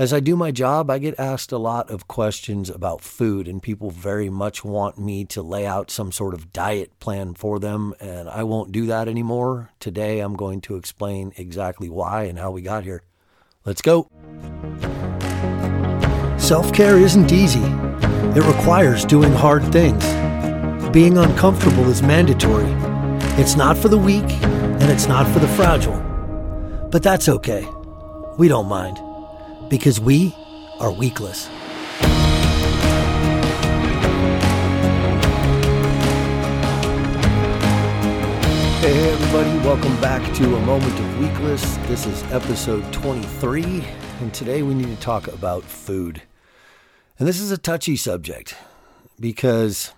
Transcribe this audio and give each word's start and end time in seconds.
As 0.00 0.14
I 0.14 0.20
do 0.20 0.34
my 0.34 0.50
job, 0.50 0.88
I 0.88 0.96
get 0.96 1.20
asked 1.20 1.52
a 1.52 1.58
lot 1.58 1.90
of 1.90 2.08
questions 2.08 2.70
about 2.70 3.02
food, 3.02 3.46
and 3.46 3.62
people 3.62 3.90
very 3.90 4.30
much 4.30 4.64
want 4.64 4.98
me 4.98 5.26
to 5.26 5.42
lay 5.42 5.66
out 5.66 5.90
some 5.90 6.10
sort 6.10 6.32
of 6.32 6.54
diet 6.54 6.98
plan 7.00 7.34
for 7.34 7.58
them, 7.58 7.92
and 8.00 8.26
I 8.26 8.44
won't 8.44 8.72
do 8.72 8.86
that 8.86 9.08
anymore. 9.08 9.72
Today, 9.78 10.20
I'm 10.20 10.36
going 10.36 10.62
to 10.62 10.76
explain 10.76 11.34
exactly 11.36 11.90
why 11.90 12.22
and 12.22 12.38
how 12.38 12.50
we 12.50 12.62
got 12.62 12.84
here. 12.84 13.02
Let's 13.66 13.82
go. 13.82 14.08
Self 16.38 16.72
care 16.72 16.96
isn't 16.96 17.30
easy, 17.30 17.60
it 17.60 18.56
requires 18.56 19.04
doing 19.04 19.32
hard 19.32 19.70
things. 19.70 20.02
Being 20.92 21.18
uncomfortable 21.18 21.90
is 21.90 22.00
mandatory. 22.00 22.72
It's 23.38 23.54
not 23.54 23.76
for 23.76 23.88
the 23.88 23.98
weak, 23.98 24.24
and 24.24 24.84
it's 24.84 25.08
not 25.08 25.30
for 25.30 25.40
the 25.40 25.48
fragile. 25.48 26.00
But 26.90 27.02
that's 27.02 27.28
okay. 27.28 27.68
We 28.38 28.48
don't 28.48 28.66
mind 28.66 29.09
because 29.70 30.00
we 30.00 30.34
are 30.80 30.90
weakless. 30.90 31.46
Hey, 38.80 39.12
everybody, 39.12 39.50
welcome 39.64 40.00
back 40.00 40.34
to 40.34 40.56
A 40.56 40.60
Moment 40.62 40.98
of 40.98 41.06
Weakless. 41.20 41.86
This 41.86 42.04
is 42.04 42.24
episode 42.32 42.92
23, 42.92 43.84
and 44.20 44.34
today 44.34 44.62
we 44.62 44.74
need 44.74 44.88
to 44.88 45.00
talk 45.00 45.28
about 45.28 45.62
food. 45.62 46.20
And 47.20 47.28
this 47.28 47.38
is 47.38 47.52
a 47.52 47.58
touchy 47.58 47.94
subject 47.94 48.56
because 49.20 49.92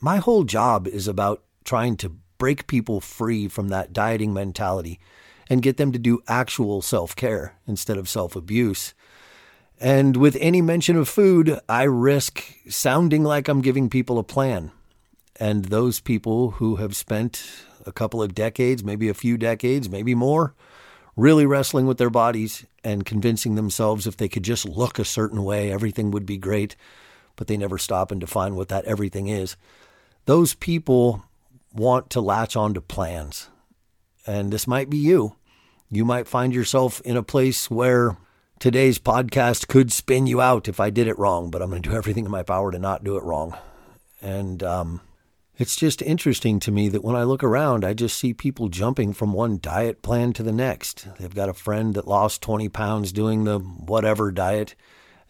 my 0.00 0.18
whole 0.18 0.44
job 0.44 0.86
is 0.86 1.08
about 1.08 1.42
trying 1.64 1.96
to 1.98 2.12
break 2.36 2.66
people 2.66 3.00
free 3.00 3.48
from 3.48 3.68
that 3.68 3.94
dieting 3.94 4.34
mentality 4.34 5.00
and 5.48 5.62
get 5.62 5.76
them 5.76 5.92
to 5.92 5.98
do 5.98 6.20
actual 6.28 6.82
self 6.82 7.16
care 7.16 7.54
instead 7.66 7.96
of 7.96 8.08
self 8.08 8.36
abuse. 8.36 8.94
And 9.80 10.16
with 10.16 10.36
any 10.40 10.60
mention 10.60 10.96
of 10.96 11.08
food, 11.08 11.60
I 11.68 11.84
risk 11.84 12.42
sounding 12.68 13.22
like 13.22 13.48
I'm 13.48 13.62
giving 13.62 13.88
people 13.88 14.18
a 14.18 14.24
plan. 14.24 14.72
And 15.38 15.66
those 15.66 16.00
people 16.00 16.52
who 16.52 16.76
have 16.76 16.96
spent 16.96 17.48
a 17.86 17.92
couple 17.92 18.20
of 18.20 18.34
decades, 18.34 18.82
maybe 18.82 19.08
a 19.08 19.14
few 19.14 19.36
decades, 19.36 19.88
maybe 19.88 20.14
more, 20.14 20.52
really 21.16 21.46
wrestling 21.46 21.86
with 21.86 21.98
their 21.98 22.10
bodies 22.10 22.66
and 22.82 23.06
convincing 23.06 23.54
themselves 23.54 24.06
if 24.06 24.16
they 24.16 24.28
could 24.28 24.42
just 24.42 24.68
look 24.68 24.98
a 24.98 25.04
certain 25.04 25.44
way, 25.44 25.70
everything 25.70 26.10
would 26.10 26.26
be 26.26 26.38
great, 26.38 26.74
but 27.36 27.46
they 27.46 27.56
never 27.56 27.78
stop 27.78 28.10
and 28.10 28.20
define 28.20 28.56
what 28.56 28.68
that 28.68 28.84
everything 28.84 29.28
is. 29.28 29.56
Those 30.24 30.54
people 30.54 31.24
want 31.72 32.10
to 32.10 32.20
latch 32.20 32.56
on 32.56 32.74
to 32.74 32.80
plans. 32.80 33.48
And 34.26 34.52
this 34.52 34.66
might 34.66 34.90
be 34.90 34.98
you. 34.98 35.36
You 35.90 36.04
might 36.04 36.28
find 36.28 36.52
yourself 36.52 37.00
in 37.02 37.16
a 37.16 37.22
place 37.22 37.70
where 37.70 38.16
Today's 38.58 38.98
podcast 38.98 39.68
could 39.68 39.92
spin 39.92 40.26
you 40.26 40.40
out 40.40 40.66
if 40.66 40.80
I 40.80 40.90
did 40.90 41.06
it 41.06 41.16
wrong, 41.16 41.48
but 41.48 41.62
I'm 41.62 41.70
going 41.70 41.80
to 41.80 41.90
do 41.90 41.96
everything 41.96 42.24
in 42.24 42.30
my 42.30 42.42
power 42.42 42.72
to 42.72 42.78
not 42.78 43.04
do 43.04 43.16
it 43.16 43.22
wrong. 43.22 43.56
And 44.20 44.64
um, 44.64 45.00
it's 45.56 45.76
just 45.76 46.02
interesting 46.02 46.58
to 46.60 46.72
me 46.72 46.88
that 46.88 47.04
when 47.04 47.14
I 47.14 47.22
look 47.22 47.44
around, 47.44 47.84
I 47.84 47.94
just 47.94 48.18
see 48.18 48.34
people 48.34 48.68
jumping 48.68 49.12
from 49.12 49.32
one 49.32 49.60
diet 49.62 50.02
plan 50.02 50.32
to 50.32 50.42
the 50.42 50.50
next. 50.50 51.06
They've 51.20 51.32
got 51.32 51.48
a 51.48 51.54
friend 51.54 51.94
that 51.94 52.08
lost 52.08 52.42
20 52.42 52.68
pounds 52.68 53.12
doing 53.12 53.44
the 53.44 53.60
whatever 53.60 54.32
diet, 54.32 54.74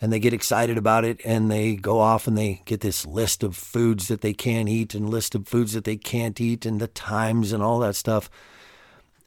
and 0.00 0.10
they 0.10 0.20
get 0.20 0.32
excited 0.32 0.78
about 0.78 1.04
it, 1.04 1.20
and 1.22 1.50
they 1.50 1.76
go 1.76 1.98
off 1.98 2.26
and 2.26 2.38
they 2.38 2.62
get 2.64 2.80
this 2.80 3.04
list 3.04 3.42
of 3.42 3.54
foods 3.54 4.08
that 4.08 4.22
they 4.22 4.32
can 4.32 4.68
eat 4.68 4.94
and 4.94 5.10
list 5.10 5.34
of 5.34 5.46
foods 5.46 5.74
that 5.74 5.84
they 5.84 5.98
can't 5.98 6.40
eat 6.40 6.64
and 6.64 6.80
the 6.80 6.88
times 6.88 7.52
and 7.52 7.62
all 7.62 7.78
that 7.80 7.94
stuff. 7.94 8.30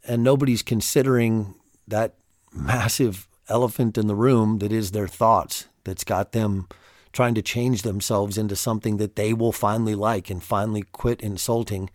And 0.08 0.24
nobody's 0.24 0.64
considering 0.64 1.54
that 1.88 2.16
massive 2.52 3.28
elephant 3.52 3.98
in 3.98 4.08
the 4.08 4.16
room 4.16 4.60
that 4.60 4.72
is 4.72 4.92
their 4.92 5.08
thoughts, 5.08 5.68
that's 5.84 6.04
got 6.04 6.32
them 6.32 6.68
trying 7.12 7.36
to 7.36 7.42
change 7.42 7.82
themselves 7.82 8.38
into 8.38 8.56
something 8.56 8.98
that 8.98 9.16
they 9.16 9.34
will 9.34 9.52
finally 9.52 9.96
like 9.96 10.30
and 10.30 10.42
finally 10.42 10.84
quit 10.92 11.22
insulting. 11.22 11.90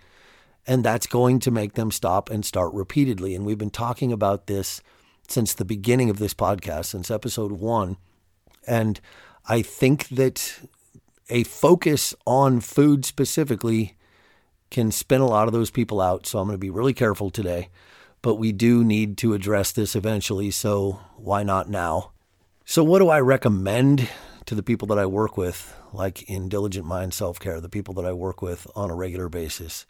And 0.67 0.85
that's 0.85 1.07
going 1.07 1.39
to 1.41 1.51
make 1.51 1.75
them 1.75 1.91
stop 1.91 2.29
and 2.29 2.45
start 2.45 2.75
repeatedly. 2.75 3.35
And 3.35 3.47
we've 3.47 3.59
been 3.59 3.71
talking 3.71 4.13
about 4.13 4.47
this 4.47 4.83
since 5.29 5.55
the 5.55 5.65
beginning 5.65 6.11
of 6.11 6.19
this 6.19 6.35
podcast, 6.35 6.87
since 6.87 7.11
episode 7.11 7.53
one. 7.53 7.97
And 8.67 9.01
I 9.49 9.63
think 9.63 10.09
that 10.09 10.61
a 11.31 11.45
focus 11.45 12.15
on 12.27 12.61
food 12.61 13.05
specifically 13.05 13.97
can 14.71 14.91
spin 14.91 15.21
a 15.21 15.27
lot 15.27 15.47
of 15.47 15.53
those 15.53 15.71
people 15.71 16.01
out. 16.01 16.27
So 16.27 16.39
I'm 16.39 16.47
going 16.47 16.55
to 16.55 16.59
be 16.59 16.71
really 16.71 16.95
careful 16.95 17.31
today 17.31 17.71
but 18.23 18.37
we 18.37 18.53
do 18.53 18.85
need 18.85 19.19
to 19.19 19.35
address 19.35 19.73
this 19.73 19.95
eventually, 19.95 20.51
so 20.51 21.01
why 21.17 21.43
not 21.43 21.69
now? 21.69 22.13
So, 22.65 22.83
what 22.83 22.99
do 22.99 23.09
I 23.09 23.21
recommend 23.21 24.09
to 24.47 24.55
the 24.55 24.63
people 24.63 24.89
that 24.89 24.99
I 24.99 25.07
work 25.07 25.37
with, 25.37 25.77
like 25.93 26.23
in 26.29 26.49
Diligent 26.49 26.87
Mind 26.87 27.15
Self 27.15 27.39
Care, 27.39 27.61
the 27.61 27.69
people 27.69 27.95
that 27.95 28.05
I 28.05 28.13
work 28.13 28.43
with 28.43 28.67
on 28.75 28.91
a 28.91 28.95
regular 28.95 29.29
basis? 29.29 29.87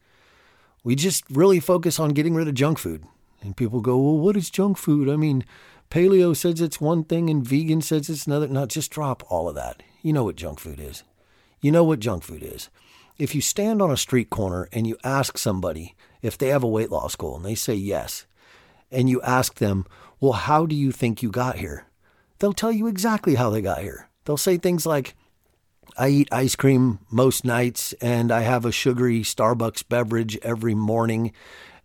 We 0.84 0.94
just 0.94 1.24
really 1.30 1.58
focus 1.58 1.98
on 1.98 2.10
getting 2.10 2.34
rid 2.34 2.48
of 2.48 2.54
junk 2.54 2.78
food. 2.78 3.04
And 3.42 3.56
people 3.56 3.80
go, 3.80 3.96
well, 3.96 4.18
what 4.18 4.36
is 4.36 4.50
junk 4.50 4.78
food? 4.78 5.08
I 5.08 5.16
mean, 5.16 5.44
paleo 5.90 6.36
says 6.36 6.60
it's 6.60 6.80
one 6.80 7.04
thing 7.04 7.30
and 7.30 7.46
vegan 7.46 7.80
says 7.80 8.08
it's 8.08 8.26
another. 8.26 8.48
No, 8.48 8.66
just 8.66 8.90
drop 8.90 9.22
all 9.30 9.48
of 9.48 9.54
that. 9.54 9.82
You 10.02 10.12
know 10.12 10.24
what 10.24 10.36
junk 10.36 10.60
food 10.60 10.80
is. 10.80 11.02
You 11.60 11.72
know 11.72 11.84
what 11.84 12.00
junk 12.00 12.22
food 12.22 12.42
is. 12.42 12.68
If 13.18 13.34
you 13.34 13.40
stand 13.40 13.80
on 13.80 13.90
a 13.90 13.96
street 13.96 14.30
corner 14.30 14.68
and 14.72 14.86
you 14.86 14.96
ask 15.02 15.38
somebody 15.38 15.94
if 16.22 16.36
they 16.38 16.48
have 16.48 16.62
a 16.62 16.68
weight 16.68 16.90
loss 16.90 17.16
goal 17.16 17.36
and 17.36 17.44
they 17.44 17.54
say 17.54 17.74
yes, 17.74 18.26
and 18.90 19.10
you 19.10 19.20
ask 19.22 19.56
them, 19.56 19.86
well, 20.20 20.32
how 20.32 20.66
do 20.66 20.74
you 20.74 20.92
think 20.92 21.22
you 21.22 21.30
got 21.30 21.56
here? 21.56 21.86
They'll 22.38 22.52
tell 22.52 22.72
you 22.72 22.86
exactly 22.86 23.34
how 23.34 23.50
they 23.50 23.62
got 23.62 23.82
here. 23.82 24.08
They'll 24.24 24.36
say 24.36 24.56
things 24.56 24.86
like, 24.86 25.14
I 25.98 26.08
eat 26.08 26.28
ice 26.32 26.56
cream 26.56 26.98
most 27.10 27.44
nights 27.44 27.92
and 27.94 28.30
I 28.30 28.40
have 28.40 28.64
a 28.64 28.72
sugary 28.72 29.20
Starbucks 29.20 29.88
beverage 29.88 30.36
every 30.42 30.74
morning 30.74 31.32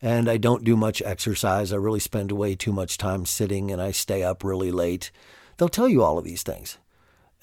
and 0.02 0.30
I 0.30 0.38
don't 0.38 0.64
do 0.64 0.76
much 0.76 1.02
exercise. 1.02 1.72
I 1.72 1.78
really 1.78 2.00
spend 2.00 2.32
way 2.32 2.56
too 2.56 2.74
much 2.74 2.98
time 2.98 3.26
sitting 3.26 3.72
and 3.72 3.82
I 3.82 3.92
stay 3.92 4.24
up 4.24 4.44
really 4.44 4.72
late. 4.72 5.12
They'll 5.58 5.70
tell 5.70 5.88
you 5.88 6.04
all 6.04 6.18
of 6.18 6.26
these 6.26 6.44
things. 6.44 6.78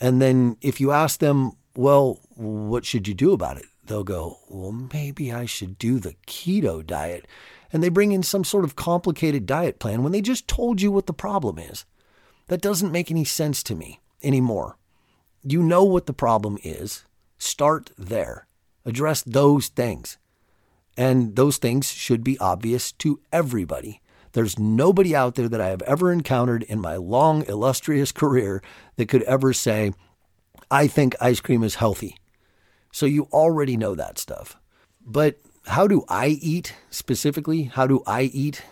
And 0.01 0.21
then 0.21 0.57
if 0.61 0.81
you 0.81 0.91
ask 0.91 1.21
them, 1.21 1.53
well, 1.77 2.21
what 2.35 2.85
should 2.85 3.09
you 3.09 3.15
do 3.15 3.33
about 3.33 3.57
it? 3.57 3.67
They'll 3.89 4.05
go, 4.05 4.39
well, 4.49 4.73
maybe 4.73 5.33
I 5.33 5.47
should 5.47 5.79
do 5.79 5.99
the 5.99 6.15
keto 6.27 6.87
diet. 6.87 7.27
And 7.73 7.83
they 7.83 7.89
bring 7.89 8.13
in 8.13 8.23
some 8.23 8.45
sort 8.45 8.65
of 8.65 8.77
complicated 8.77 9.45
diet 9.47 9.79
plan 9.79 10.03
when 10.03 10.13
they 10.13 10.21
just 10.21 10.49
told 10.49 10.81
you 10.81 10.93
what 10.93 11.07
the 11.07 11.13
problem 11.13 11.59
is. 11.59 11.85
That 12.47 12.63
doesn't 12.63 12.93
make 12.93 13.11
any 13.11 13.25
sense 13.25 13.63
to 13.65 13.75
me 13.75 14.01
anymore. 14.23 14.79
You 15.43 15.63
know 15.63 15.85
what 15.85 16.07
the 16.07 16.15
problem 16.15 16.59
is. 16.63 17.05
Start 17.39 17.91
there. 17.99 18.47
Address 18.85 19.23
those 19.23 19.69
things. 19.69 20.17
And 20.97 21.37
those 21.37 21.59
things 21.59 21.93
should 21.93 22.25
be 22.25 22.39
obvious 22.39 22.91
to 22.93 23.21
everybody. 23.33 24.01
There's 24.33 24.59
nobody 24.59 25.15
out 25.15 25.35
there 25.37 25.49
that 25.49 25.61
I 25.61 25.69
have 25.69 25.83
ever 25.83 26.13
encountered 26.13 26.63
in 26.65 26.81
my 26.81 26.97
long, 26.97 27.45
illustrious 27.47 28.13
career 28.13 28.63
that 28.97 29.09
could 29.09 29.23
ever 29.23 29.53
say, 29.53 29.93
I 30.71 30.87
think 30.87 31.15
ice 31.21 31.41
cream 31.41 31.63
is 31.63 31.77
healthy. 31.77 32.17
So 32.93 33.07
you 33.07 33.29
already 33.33 33.77
know 33.77 33.95
that 33.95 34.19
stuff. 34.19 34.57
But 35.05 35.39
how 35.67 35.87
do 35.87 36.05
I 36.09 36.29
eat 36.29 36.75
specifically? 36.91 37.65
How 37.65 37.87
do 37.87 38.03
I 38.07 38.23
eat? 38.23 38.63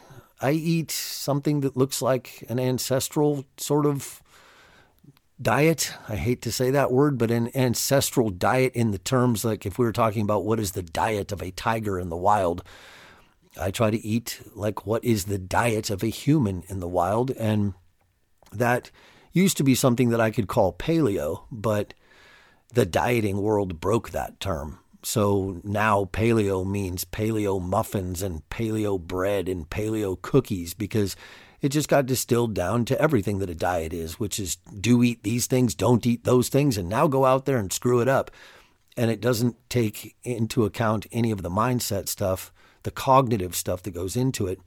I 0.41 0.53
eat 0.53 0.91
something 0.91 1.60
that 1.60 1.77
looks 1.77 2.03
like 2.03 2.44
an 2.49 2.59
ancestral 2.59 3.44
sort 3.56 3.87
of 3.87 4.22
diet. 5.41 5.93
I 6.09 6.16
hate 6.16 6.43
to 6.43 6.53
say 6.53 6.71
that 6.71 6.93
word, 6.93 7.19
but 7.19 7.31
an 7.31 7.50
ancestral 7.54 8.31
diet 8.31 8.72
in 8.75 8.91
the 8.91 8.99
terms 8.99 9.44
like 9.44 9.66
if 9.66 9.78
we 9.78 9.84
were 9.84 9.93
talking 9.93 10.22
about 10.22 10.44
what 10.44 10.60
is 10.60 10.72
the 10.72 10.83
diet 10.83 11.33
of 11.33 11.43
a 11.43 11.50
tiger 11.50 11.98
in 11.98 12.09
the 12.09 12.16
wild, 12.16 12.62
I 13.60 13.71
try 13.71 13.91
to 13.91 14.06
eat 14.06 14.41
like 14.54 14.87
what 14.87 15.04
is 15.04 15.25
the 15.25 15.38
diet 15.38 15.91
of 15.91 16.03
a 16.03 16.09
human 16.09 16.65
in 16.69 16.81
the 16.81 16.88
wild. 16.88 17.31
And 17.33 17.75
that 18.53 18.91
used 19.33 19.56
to 19.59 19.65
be 19.65 19.75
something 19.75 20.10
that 20.10 20.21
I 20.21 20.31
could 20.31 20.48
call 20.48 20.72
paleo, 20.72 21.42
but 21.51 21.95
the 22.72 22.86
dieting 22.86 23.39
world 23.42 23.80
broke 23.80 24.10
that 24.10 24.41
term. 24.41 24.78
So 25.03 25.60
now 25.63 26.07
paleo 26.07 26.66
means 26.66 27.04
paleo 27.04 27.63
muffins 27.63 28.22
and 28.22 28.42
paleo 28.51 29.01
bread 29.01 29.48
and 29.48 29.68
paleo 29.71 30.21
cookies 30.21 30.74
because 30.74 31.15
it 31.60 31.68
just 31.68 31.89
got 31.89 32.07
distilled 32.07 32.54
down 32.54 32.84
to 32.86 33.01
everything 33.01 33.39
that 33.39 33.51
a 33.51 33.54
diet 33.54 33.92
is, 33.92 34.18
which 34.18 34.39
is 34.39 34.57
do 34.57 35.03
eat 35.03 35.22
these 35.22 35.47
things, 35.47 35.74
don't 35.74 36.07
eat 36.07 36.24
those 36.24 36.48
things, 36.48 36.77
and 36.77 36.89
now 36.89 37.07
go 37.07 37.24
out 37.24 37.45
there 37.45 37.57
and 37.57 37.72
screw 37.72 38.01
it 38.01 38.09
up. 38.09 38.30
And 38.97 39.10
it 39.10 39.21
doesn't 39.21 39.57
take 39.69 40.16
into 40.24 40.65
account 40.65 41.07
any 41.12 41.30
of 41.30 41.42
the 41.42 41.51
mindset 41.51 42.09
stuff, 42.09 42.53
the 42.83 42.91
cognitive 42.91 43.54
stuff 43.54 43.83
that 43.83 43.92
goes 43.92 44.16
into 44.16 44.47
it, 44.47 44.59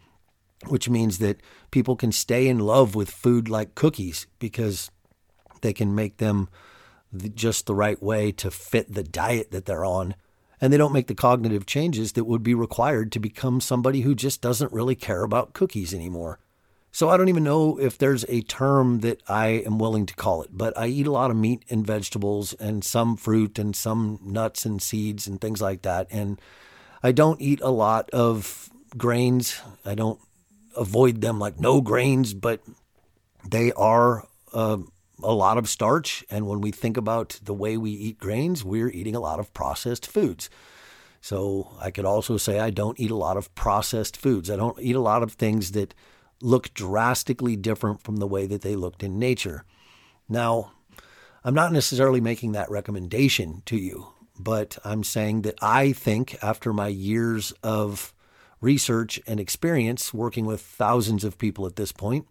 which 0.67 0.89
means 0.89 1.19
that 1.19 1.41
people 1.71 1.95
can 1.95 2.11
stay 2.11 2.47
in 2.47 2.59
love 2.59 2.95
with 2.95 3.09
food 3.09 3.49
like 3.49 3.75
cookies 3.75 4.27
because 4.39 4.89
they 5.61 5.73
can 5.73 5.93
make 5.93 6.17
them 6.17 6.47
just 7.33 7.65
the 7.65 7.75
right 7.75 8.01
way 8.01 8.31
to 8.33 8.51
fit 8.51 8.93
the 8.93 9.03
diet 9.03 9.51
that 9.51 9.65
they're 9.65 9.85
on. 9.85 10.15
And 10.61 10.73
they 10.73 10.77
don't 10.77 10.93
make 10.93 11.07
the 11.07 11.15
cognitive 11.15 11.65
changes 11.65 12.13
that 12.13 12.25
would 12.25 12.43
be 12.43 12.53
required 12.53 13.11
to 13.13 13.19
become 13.19 13.61
somebody 13.61 14.01
who 14.01 14.13
just 14.13 14.41
doesn't 14.41 14.73
really 14.73 14.95
care 14.95 15.23
about 15.23 15.53
cookies 15.53 15.93
anymore. 15.93 16.39
So 16.91 17.09
I 17.09 17.17
don't 17.17 17.29
even 17.29 17.43
know 17.43 17.79
if 17.79 17.97
there's 17.97 18.25
a 18.27 18.41
term 18.41 19.01
that 19.01 19.21
I 19.27 19.47
am 19.47 19.77
willing 19.77 20.05
to 20.07 20.15
call 20.15 20.41
it, 20.41 20.49
but 20.51 20.77
I 20.77 20.87
eat 20.87 21.07
a 21.07 21.11
lot 21.11 21.29
of 21.29 21.37
meat 21.37 21.63
and 21.69 21.85
vegetables 21.85 22.53
and 22.53 22.83
some 22.83 23.15
fruit 23.15 23.59
and 23.59 23.75
some 23.75 24.19
nuts 24.23 24.65
and 24.65 24.81
seeds 24.81 25.27
and 25.27 25.39
things 25.39 25.61
like 25.61 25.83
that. 25.83 26.07
And 26.09 26.41
I 27.03 27.11
don't 27.11 27.41
eat 27.41 27.61
a 27.61 27.69
lot 27.69 28.09
of 28.09 28.69
grains. 28.97 29.61
I 29.85 29.93
don't 29.95 30.19
avoid 30.75 31.21
them 31.21 31.39
like 31.39 31.59
no 31.59 31.79
grains, 31.79 32.33
but 32.33 32.61
they 33.47 33.71
are 33.73 34.27
uh, 34.51 34.77
a 35.23 35.33
lot 35.33 35.57
of 35.57 35.69
starch. 35.69 36.23
And 36.29 36.47
when 36.47 36.61
we 36.61 36.71
think 36.71 36.97
about 36.97 37.39
the 37.43 37.53
way 37.53 37.77
we 37.77 37.91
eat 37.91 38.19
grains, 38.19 38.63
we're 38.63 38.89
eating 38.89 39.15
a 39.15 39.19
lot 39.19 39.39
of 39.39 39.53
processed 39.53 40.07
foods. 40.07 40.49
So 41.21 41.71
I 41.79 41.91
could 41.91 42.05
also 42.05 42.37
say 42.37 42.59
I 42.59 42.69
don't 42.69 42.99
eat 42.99 43.11
a 43.11 43.15
lot 43.15 43.37
of 43.37 43.53
processed 43.55 44.17
foods. 44.17 44.49
I 44.49 44.55
don't 44.55 44.79
eat 44.79 44.95
a 44.95 45.01
lot 45.01 45.23
of 45.23 45.33
things 45.33 45.71
that 45.71 45.93
look 46.41 46.73
drastically 46.73 47.55
different 47.55 48.01
from 48.01 48.17
the 48.17 48.27
way 48.27 48.45
that 48.47 48.61
they 48.61 48.75
looked 48.75 49.03
in 49.03 49.19
nature. 49.19 49.65
Now, 50.29 50.71
I'm 51.43 51.53
not 51.53 51.73
necessarily 51.73 52.21
making 52.21 52.53
that 52.53 52.69
recommendation 52.69 53.61
to 53.65 53.77
you, 53.77 54.07
but 54.39 54.77
I'm 54.85 55.03
saying 55.03 55.41
that 55.41 55.55
I 55.61 55.91
think 55.91 56.37
after 56.41 56.71
my 56.71 56.87
years 56.87 57.51
of 57.63 58.13
research 58.61 59.19
and 59.27 59.39
experience 59.39 60.13
working 60.13 60.45
with 60.45 60.61
thousands 60.61 61.23
of 61.23 61.37
people 61.37 61.65
at 61.65 61.75
this 61.75 61.91
point, 61.91 62.27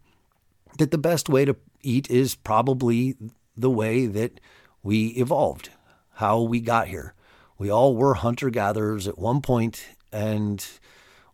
that 0.77 0.91
the 0.91 0.97
best 0.97 1.29
way 1.29 1.45
to 1.45 1.55
eat 1.81 2.09
is 2.09 2.35
probably 2.35 3.15
the 3.55 3.69
way 3.69 4.05
that 4.05 4.39
we 4.83 5.07
evolved, 5.09 5.69
how 6.13 6.41
we 6.41 6.59
got 6.59 6.87
here. 6.87 7.13
We 7.57 7.69
all 7.69 7.95
were 7.95 8.13
hunter 8.13 8.49
gatherers 8.49 9.07
at 9.07 9.19
one 9.19 9.41
point, 9.41 9.85
and 10.11 10.65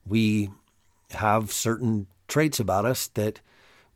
we 0.05 0.49
have 1.11 1.51
certain 1.51 2.07
traits 2.27 2.59
about 2.59 2.85
us 2.85 3.07
that 3.09 3.41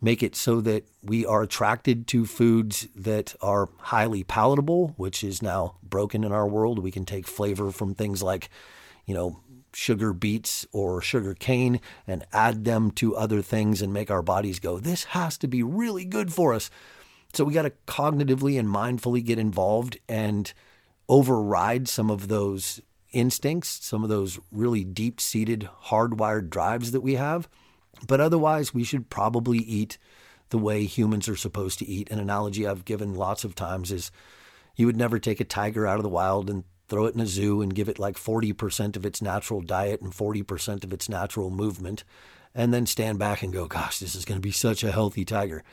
make 0.02 0.24
it 0.24 0.36
so 0.36 0.62
that 0.62 0.86
we 1.04 1.26
are 1.26 1.42
attracted 1.42 2.08
to 2.08 2.26
foods 2.26 2.88
that 2.96 3.36
are 3.42 3.70
highly 3.80 4.24
palatable, 4.24 4.94
which 4.96 5.24
is 5.24 5.42
now 5.42 5.76
broken 5.84 6.24
in 6.24 6.32
our 6.32 6.48
world. 6.48 6.80
We 6.80 6.92
can 6.92 7.06
take 7.06 7.28
flavor 7.28 7.72
from 7.72 7.96
things 7.96 8.24
like, 8.24 8.50
you 9.06 9.14
know, 9.14 9.40
sugar 9.74 10.14
beets 10.14 10.66
or 10.72 11.02
sugar 11.02 11.34
cane 11.34 11.80
and 12.08 12.26
add 12.34 12.66
them 12.66 12.92
to 12.92 13.16
other 13.16 13.42
things 13.42 13.82
and 13.82 13.94
make 13.94 14.12
our 14.12 14.22
bodies 14.22 14.60
go, 14.60 14.80
this 14.80 15.06
has 15.06 15.38
to 15.38 15.48
be 15.48 15.64
really 15.64 16.06
good 16.06 16.34
for 16.34 16.54
us. 16.54 16.70
So 17.34 17.44
we 17.44 17.54
got 17.54 17.64
to 17.64 17.74
cognitively 17.88 18.60
and 18.60 18.68
mindfully 18.68 19.24
get 19.24 19.40
involved 19.40 20.00
and 20.08 20.52
override 21.08 21.88
some 21.88 22.10
of 22.10 22.28
those 22.28 22.82
instincts, 23.12 23.86
some 23.86 24.04
of 24.04 24.10
those 24.10 24.40
really 24.52 24.84
deep 24.84 25.20
seated, 25.20 25.70
hardwired 25.86 26.50
drives 26.50 26.92
that 26.92 27.02
we 27.02 27.16
have. 27.16 27.48
But 28.08 28.22
otherwise, 28.22 28.74
we 28.74 28.84
should 28.84 29.10
probably 29.10 29.60
eat 29.60 29.98
the 30.50 30.58
way 30.58 30.86
humans 30.86 31.28
are 31.28 31.36
supposed 31.36 31.80
to 31.80 31.88
eat. 31.88 32.10
An 32.10 32.20
analogy 32.20 32.66
I've 32.66 32.86
given 32.86 33.14
lots 33.14 33.44
of 33.44 33.56
times 33.56 33.92
is 33.92 34.12
you 34.76 34.86
would 34.86 34.98
never 34.98 35.20
take 35.20 35.40
a 35.40 35.46
tiger 35.46 35.86
out 35.86 35.98
of 35.98 36.04
the 36.04 36.10
wild 36.10 36.50
and 36.50 36.64
throw 36.90 37.06
it 37.06 37.16
in 37.16 37.22
a 37.22 37.28
zoo 37.28 37.62
and 37.62 37.76
give 37.76 37.88
it 37.88 38.00
like 38.00 38.16
40% 38.16 38.96
of 38.96 39.06
its 39.06 39.22
natural 39.22 39.62
diet 39.62 40.02
and 40.02 40.12
40% 40.12 40.84
of 40.84 40.92
its 40.92 41.08
natural 41.08 41.50
movement, 41.50 42.04
and 42.56 42.74
then 42.74 42.86
stand 42.86 43.20
back 43.20 43.44
and 43.44 43.54
go, 43.54 43.68
gosh, 43.68 44.00
this 44.00 44.16
is 44.16 44.26
going 44.26 44.38
to 44.38 44.46
be 44.46 44.52
such 44.52 44.84
a 44.84 44.92
healthy 44.92 45.24
tiger. 45.24 45.64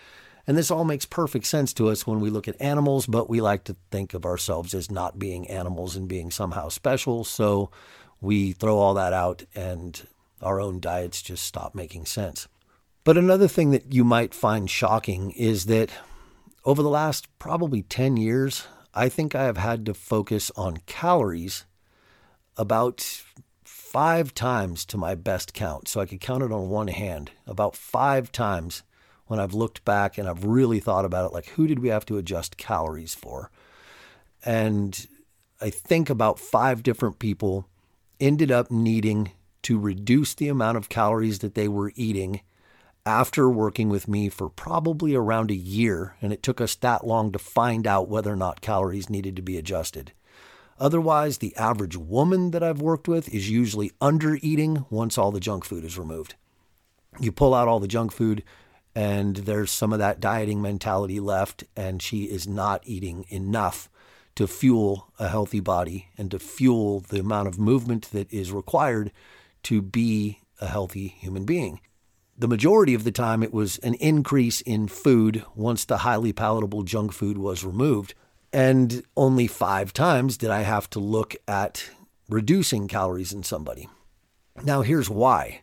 And 0.47 0.57
this 0.57 0.71
all 0.71 0.85
makes 0.85 1.05
perfect 1.05 1.47
sense 1.47 1.73
to 1.75 1.89
us 1.89 2.07
when 2.07 2.21
we 2.21 2.31
look 2.31 2.47
at 2.47 2.61
animals, 2.61 3.07
but 3.07 3.29
we 3.29 3.41
like 3.41 3.65
to 3.65 3.77
think 3.91 4.15
of 4.15 4.25
ourselves 4.25 4.75
as 4.75 4.91
not 4.91 5.19
being 5.19 5.49
animals 5.49 5.97
and 5.97 6.07
being 6.07 6.31
somehow 6.31 6.69
special. 6.69 7.25
So 7.25 7.71
we 8.21 8.53
throw 8.53 8.79
all 8.79 8.95
that 8.95 9.13
out 9.13 9.45
and 9.55 10.01
our 10.41 10.61
own 10.61 10.79
diets 10.79 11.23
just 11.23 11.45
stop 11.45 11.75
making 11.75 12.07
sense. 12.07 12.47
But 13.03 13.17
another 13.17 13.49
thing 13.49 13.71
that 13.73 13.93
you 13.93 14.05
might 14.05 14.35
find 14.35 14.71
shocking 14.71 15.33
is 15.33 15.67
that 15.67 15.91
over 16.65 16.83
the 16.83 16.89
last 16.89 17.27
probably 17.39 17.83
10 17.83 18.17
years, 18.17 18.67
I 18.97 19.11
think 19.11 19.35
I 19.35 19.45
have 19.45 19.59
had 19.59 19.85
to 19.87 19.95
focus 19.95 20.51
on 20.57 20.79
calories 20.87 21.67
about 22.57 23.23
five 23.63 24.33
times 24.33 24.87
to 24.87 24.97
my 24.97 25.15
best 25.15 25.53
count. 25.53 25.87
So 25.87 26.01
I 26.01 26.07
could 26.07 26.21
count 26.21 26.43
it 26.43 26.51
on 26.51 26.71
one 26.71 26.89
hand, 26.89 27.31
about 27.47 27.77
five 27.77 28.33
times 28.33 28.83
when 29.27 29.39
I've 29.39 29.53
looked 29.53 29.85
back 29.85 30.17
and 30.17 30.27
I've 30.27 30.45
really 30.45 30.81
thought 30.81 31.05
about 31.05 31.27
it 31.27 31.35
like, 31.35 31.51
who 31.51 31.67
did 31.67 31.81
we 31.81 31.89
have 31.89 32.07
to 32.07 32.17
adjust 32.17 32.57
calories 32.57 33.15
for? 33.15 33.51
And 34.43 35.07
I 35.61 35.69
think 35.69 36.09
about 36.09 36.41
five 36.41 36.83
different 36.83 37.19
people 37.19 37.69
ended 38.19 38.51
up 38.51 38.71
needing 38.71 39.33
to 39.65 39.79
reduce 39.79 40.33
the 40.33 40.49
amount 40.49 40.79
of 40.79 40.89
calories 40.89 41.41
that 41.41 41.55
they 41.55 41.69
were 41.69 41.93
eating 41.97 42.41
after 43.07 43.49
working 43.49 43.89
with 43.89 44.09
me 44.09 44.29
for 44.29 44.51
probably 44.51 45.15
around 45.15 45.51
a 45.51 45.55
year, 45.55 46.17
and 46.21 46.33
it 46.33 46.43
took 46.43 46.61
us 46.61 46.75
that 46.75 47.07
long 47.07 47.31
to 47.31 47.39
find 47.39 47.87
out 47.87 48.09
whether 48.09 48.33
or 48.33 48.37
not 48.37 48.61
calories 48.61 49.09
needed 49.09 49.37
to 49.37 49.43
be 49.43 49.57
adjusted. 49.57 50.13
Otherwise, 50.79 51.39
the 51.39 51.57
average 51.57 51.97
woman 51.97 52.51
that 52.51 52.65
I've 52.65 52.83
worked 52.83 53.07
with 53.07 53.33
is 53.33 53.49
usually 53.49 53.93
under 54.01 54.39
eating 54.43 54.85
once 54.91 55.17
all 55.17 55.31
the 55.31 55.41
junk 55.41 55.65
food 55.65 55.85
is 55.85 55.97
removed. 55.97 56.35
You 57.21 57.31
pull 57.31 57.55
out 57.55 57.69
all 57.69 57.79
the 57.79 57.89
junk 57.89 58.13
food, 58.13 58.43
and 58.95 59.37
there's 59.37 59.71
some 59.71 59.93
of 59.93 60.01
that 60.01 60.21
dieting 60.21 60.61
mentality 60.61 61.21
left, 61.21 61.63
and 61.77 62.03
she 62.03 62.25
is 62.25 62.49
not 62.49 62.83
eating 62.85 63.25
enough 63.29 63.89
to 64.35 64.49
fuel 64.49 65.13
a 65.19 65.29
healthy 65.29 65.61
body 65.61 66.09
and 66.19 66.31
to 66.33 66.39
fuel 66.39 67.01
the 67.01 67.21
amount 67.21 67.49
of 67.49 67.59
movement 67.59 68.11
that 68.11 68.31
is 68.33 68.53
required 68.53 69.13
to 69.63 69.81
be 69.81 70.41
a 70.61 70.67
healthy 70.67 71.07
human 71.07 71.45
being 71.45 71.81
the 72.39 72.49
majority 72.49 72.95
of 72.95 73.05
the 73.05 73.13
time 73.13 73.43
it 73.43 73.53
was 73.53 73.79
an 73.79 73.95
increase 73.95 74.61
in 74.61 74.89
food 74.89 75.45
once 75.55 75.85
the 75.85 75.99
highly 75.99 76.33
palatable 76.33 76.83
junk 76.83 77.13
food 77.13 77.39
was 77.39 77.65
removed. 77.65 78.15
And 78.53 79.03
only 79.17 79.47
five 79.47 79.93
times 79.93 80.37
did 80.37 80.51
I 80.51 80.63
have 80.63 80.89
to 80.91 81.01
look 81.01 81.35
at 81.49 81.91
reducing 82.29 82.89
calories 82.89 83.33
in 83.33 83.43
somebody. 83.43 83.89
Now, 84.63 84.83
here's 84.83 85.11
why. 85.11 85.63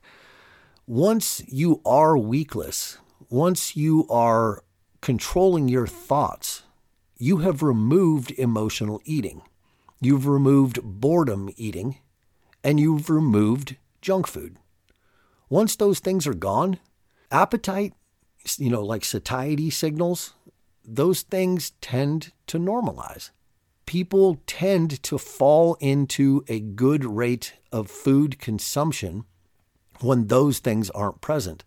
Once 0.86 1.42
you 1.48 1.82
are 1.86 2.16
weakless, 2.18 2.98
once 3.30 3.76
you 3.76 4.08
are 4.10 4.64
controlling 5.02 5.68
your 5.68 5.88
thoughts, 5.88 6.64
you 7.18 7.38
have 7.38 7.64
removed 7.64 8.32
emotional 8.32 9.02
eating. 9.06 9.42
You've 10.02 10.28
removed 10.28 10.80
boredom 10.84 11.50
eating, 11.56 12.00
and 12.64 12.80
you've 12.80 13.10
removed 13.10 13.78
junk 14.02 14.28
food. 14.28 14.58
Once 15.54 15.76
those 15.76 16.00
things 16.00 16.26
are 16.26 16.34
gone, 16.34 16.80
appetite, 17.30 17.94
you 18.58 18.72
know, 18.72 18.82
like 18.82 19.06
satiety 19.06 19.70
signals, 19.70 20.34
those 20.84 21.22
things 21.22 21.74
tend 21.80 22.32
to 22.48 22.58
normalize. 22.58 23.30
People 23.86 24.42
tend 24.48 25.04
to 25.04 25.20
fall 25.20 25.76
into 25.76 26.44
a 26.48 26.60
good 26.60 27.06
rate 27.06 27.54
of 27.72 27.88
food 27.88 28.40
consumption 28.40 29.26
when 30.02 30.26
those 30.26 30.58
things 30.58 30.90
aren't 30.90 31.22
present. 31.22 31.64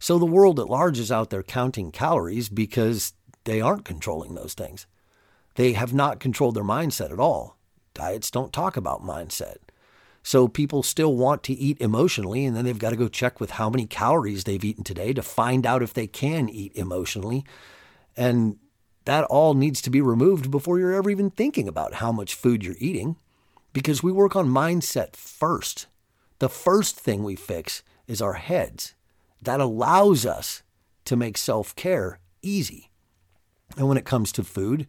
So 0.00 0.18
the 0.18 0.26
world 0.26 0.58
at 0.58 0.68
large 0.68 0.98
is 0.98 1.12
out 1.12 1.30
there 1.30 1.44
counting 1.44 1.92
calories 1.92 2.48
because 2.48 3.12
they 3.44 3.60
aren't 3.60 3.84
controlling 3.84 4.34
those 4.34 4.54
things. 4.54 4.88
They 5.54 5.74
have 5.74 5.94
not 5.94 6.18
controlled 6.18 6.56
their 6.56 6.64
mindset 6.64 7.12
at 7.12 7.20
all. 7.20 7.56
Diets 7.94 8.32
don't 8.32 8.52
talk 8.52 8.76
about 8.76 9.04
mindset. 9.04 9.58
So 10.26 10.48
people 10.48 10.82
still 10.82 11.14
want 11.14 11.44
to 11.44 11.52
eat 11.52 11.80
emotionally, 11.80 12.44
and 12.44 12.56
then 12.56 12.64
they've 12.64 12.76
got 12.76 12.90
to 12.90 12.96
go 12.96 13.06
check 13.06 13.38
with 13.38 13.52
how 13.52 13.70
many 13.70 13.86
calories 13.86 14.42
they've 14.42 14.64
eaten 14.64 14.82
today 14.82 15.12
to 15.12 15.22
find 15.22 15.64
out 15.64 15.84
if 15.84 15.94
they 15.94 16.08
can 16.08 16.48
eat 16.48 16.72
emotionally. 16.74 17.44
And 18.16 18.56
that 19.04 19.22
all 19.26 19.54
needs 19.54 19.80
to 19.82 19.88
be 19.88 20.00
removed 20.00 20.50
before 20.50 20.80
you're 20.80 20.94
ever 20.94 21.10
even 21.10 21.30
thinking 21.30 21.68
about 21.68 21.94
how 21.94 22.10
much 22.10 22.34
food 22.34 22.64
you're 22.64 22.74
eating 22.80 23.14
because 23.72 24.02
we 24.02 24.10
work 24.10 24.34
on 24.34 24.48
mindset 24.48 25.14
first. 25.14 25.86
The 26.40 26.48
first 26.48 26.98
thing 26.98 27.22
we 27.22 27.36
fix 27.36 27.84
is 28.08 28.20
our 28.20 28.32
heads. 28.32 28.96
That 29.40 29.60
allows 29.60 30.26
us 30.26 30.64
to 31.04 31.14
make 31.14 31.38
self 31.38 31.76
care 31.76 32.18
easy. 32.42 32.90
And 33.76 33.86
when 33.86 33.96
it 33.96 34.04
comes 34.04 34.32
to 34.32 34.42
food, 34.42 34.88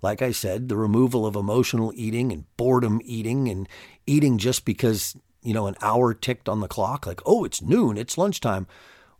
like 0.00 0.22
I 0.22 0.30
said, 0.30 0.68
the 0.68 0.76
removal 0.76 1.26
of 1.26 1.36
emotional 1.36 1.92
eating 1.94 2.32
and 2.32 2.44
boredom 2.56 3.00
eating 3.04 3.48
and 3.48 3.68
eating 4.06 4.38
just 4.38 4.64
because, 4.64 5.16
you 5.42 5.52
know, 5.52 5.66
an 5.66 5.76
hour 5.82 6.14
ticked 6.14 6.48
on 6.48 6.60
the 6.60 6.68
clock, 6.68 7.06
like, 7.06 7.20
oh, 7.26 7.44
it's 7.44 7.62
noon, 7.62 7.96
it's 7.96 8.18
lunchtime. 8.18 8.66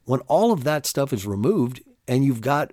When 0.04 0.20
all 0.20 0.52
of 0.52 0.64
that 0.64 0.87
stuff 0.87 1.12
is 1.12 1.26
removed 1.26 1.82
and 2.06 2.25
you've 2.25 2.40
got 2.40 2.73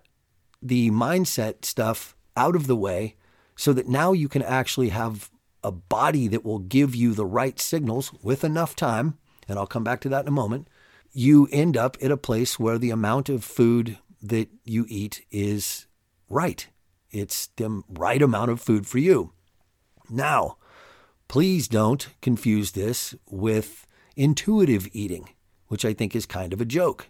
the 0.61 0.91
mindset 0.91 1.65
stuff 1.65 2.15
out 2.37 2.55
of 2.55 2.67
the 2.67 2.75
way 2.75 3.15
so 3.55 3.73
that 3.73 3.87
now 3.87 4.11
you 4.11 4.27
can 4.27 4.41
actually 4.41 4.89
have 4.89 5.29
a 5.63 5.71
body 5.71 6.27
that 6.27 6.45
will 6.45 6.59
give 6.59 6.95
you 6.95 7.13
the 7.13 7.25
right 7.25 7.59
signals 7.59 8.13
with 8.21 8.43
enough 8.43 8.75
time, 8.75 9.17
and 9.47 9.57
I'll 9.57 9.65
come 9.65 9.83
back 9.83 9.99
to 10.01 10.09
that 10.09 10.21
in 10.21 10.27
a 10.27 10.31
moment, 10.31 10.67
you 11.11 11.47
end 11.51 11.75
up 11.75 11.97
at 12.01 12.11
a 12.11 12.17
place 12.17 12.59
where 12.59 12.77
the 12.77 12.91
amount 12.91 13.29
of 13.29 13.43
food 13.43 13.97
that 14.21 14.49
you 14.63 14.85
eat 14.89 15.25
is 15.31 15.87
right. 16.29 16.67
It's 17.15 17.47
the 17.55 17.81
right 17.87 18.21
amount 18.21 18.51
of 18.51 18.59
food 18.59 18.85
for 18.85 18.99
you. 18.99 19.31
Now, 20.09 20.57
please 21.29 21.69
don't 21.69 22.09
confuse 22.21 22.71
this 22.71 23.15
with 23.29 23.87
intuitive 24.17 24.89
eating, 24.91 25.29
which 25.69 25.85
I 25.85 25.93
think 25.93 26.13
is 26.13 26.25
kind 26.25 26.51
of 26.51 26.59
a 26.59 26.65
joke. 26.65 27.07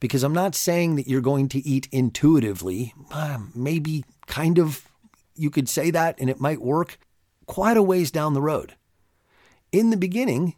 because 0.00 0.24
I'm 0.24 0.32
not 0.32 0.54
saying 0.54 0.96
that 0.96 1.06
you're 1.06 1.20
going 1.20 1.48
to 1.50 1.66
eat 1.66 1.86
intuitively. 1.92 2.94
Uh, 3.12 3.38
maybe 3.54 4.04
kind 4.26 4.58
of 4.58 4.88
you 5.36 5.50
could 5.50 5.68
say 5.68 5.90
that 5.90 6.18
and 6.18 6.28
it 6.28 6.40
might 6.40 6.60
work 6.60 6.98
quite 7.46 7.76
a 7.76 7.82
ways 7.82 8.10
down 8.10 8.34
the 8.34 8.42
road. 8.42 8.74
In 9.72 9.90
the 9.90 9.96
beginning, 9.96 10.56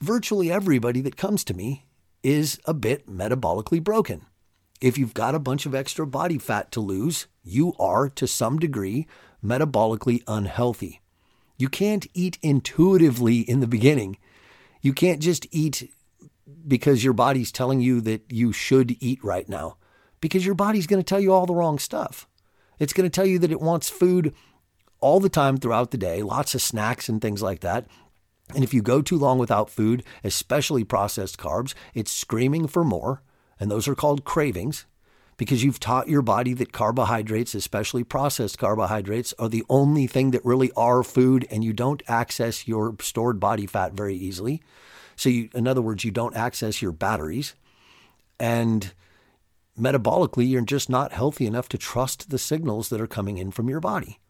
virtually 0.00 0.50
everybody 0.50 1.00
that 1.02 1.16
comes 1.16 1.44
to 1.44 1.54
me 1.54 1.86
is 2.22 2.60
a 2.66 2.74
bit 2.74 3.06
metabolically 3.08 3.82
broken. 3.82 4.26
If 4.80 4.98
you've 4.98 5.14
got 5.14 5.34
a 5.34 5.40
bunch 5.40 5.66
of 5.66 5.74
extra 5.74 6.06
body 6.06 6.38
fat 6.38 6.72
to 6.72 6.80
lose, 6.80 7.26
you 7.50 7.74
are 7.78 8.08
to 8.08 8.26
some 8.26 8.58
degree 8.58 9.06
metabolically 9.44 10.22
unhealthy. 10.26 11.00
You 11.58 11.68
can't 11.68 12.06
eat 12.14 12.38
intuitively 12.42 13.40
in 13.40 13.60
the 13.60 13.66
beginning. 13.66 14.16
You 14.80 14.92
can't 14.92 15.20
just 15.20 15.46
eat 15.50 15.90
because 16.66 17.04
your 17.04 17.12
body's 17.12 17.52
telling 17.52 17.80
you 17.80 18.00
that 18.02 18.22
you 18.30 18.52
should 18.52 18.96
eat 19.02 19.22
right 19.22 19.48
now, 19.48 19.76
because 20.20 20.44
your 20.44 20.54
body's 20.54 20.86
going 20.86 21.02
to 21.02 21.06
tell 21.06 21.20
you 21.20 21.32
all 21.32 21.46
the 21.46 21.54
wrong 21.54 21.78
stuff. 21.78 22.26
It's 22.78 22.92
going 22.92 23.08
to 23.08 23.14
tell 23.14 23.26
you 23.26 23.38
that 23.40 23.52
it 23.52 23.60
wants 23.60 23.90
food 23.90 24.34
all 25.00 25.20
the 25.20 25.28
time 25.28 25.56
throughout 25.56 25.90
the 25.90 25.98
day, 25.98 26.22
lots 26.22 26.54
of 26.54 26.62
snacks 26.62 27.08
and 27.08 27.20
things 27.20 27.42
like 27.42 27.60
that. 27.60 27.86
And 28.54 28.64
if 28.64 28.74
you 28.74 28.82
go 28.82 29.00
too 29.00 29.18
long 29.18 29.38
without 29.38 29.70
food, 29.70 30.02
especially 30.24 30.84
processed 30.84 31.38
carbs, 31.38 31.74
it's 31.94 32.10
screaming 32.10 32.66
for 32.66 32.84
more. 32.84 33.22
And 33.58 33.70
those 33.70 33.86
are 33.86 33.94
called 33.94 34.24
cravings 34.24 34.86
because 35.40 35.64
you've 35.64 35.80
taught 35.80 36.06
your 36.06 36.20
body 36.20 36.52
that 36.52 36.70
carbohydrates, 36.70 37.54
especially 37.54 38.04
processed 38.04 38.58
carbohydrates, 38.58 39.32
are 39.38 39.48
the 39.48 39.64
only 39.70 40.06
thing 40.06 40.32
that 40.32 40.44
really 40.44 40.70
are 40.76 41.02
food 41.02 41.46
and 41.50 41.64
you 41.64 41.72
don't 41.72 42.02
access 42.06 42.68
your 42.68 42.94
stored 43.00 43.40
body 43.40 43.64
fat 43.64 43.94
very 43.94 44.14
easily. 44.14 44.60
So, 45.16 45.30
you, 45.30 45.48
in 45.54 45.66
other 45.66 45.80
words, 45.80 46.04
you 46.04 46.10
don't 46.10 46.36
access 46.36 46.82
your 46.82 46.92
batteries. 46.92 47.54
And 48.38 48.92
metabolically, 49.78 50.46
you're 50.46 50.60
just 50.60 50.90
not 50.90 51.12
healthy 51.12 51.46
enough 51.46 51.70
to 51.70 51.78
trust 51.78 52.28
the 52.28 52.38
signals 52.38 52.90
that 52.90 53.00
are 53.00 53.06
coming 53.06 53.38
in 53.38 53.50
from 53.50 53.70
your 53.70 53.80
body. 53.80 54.20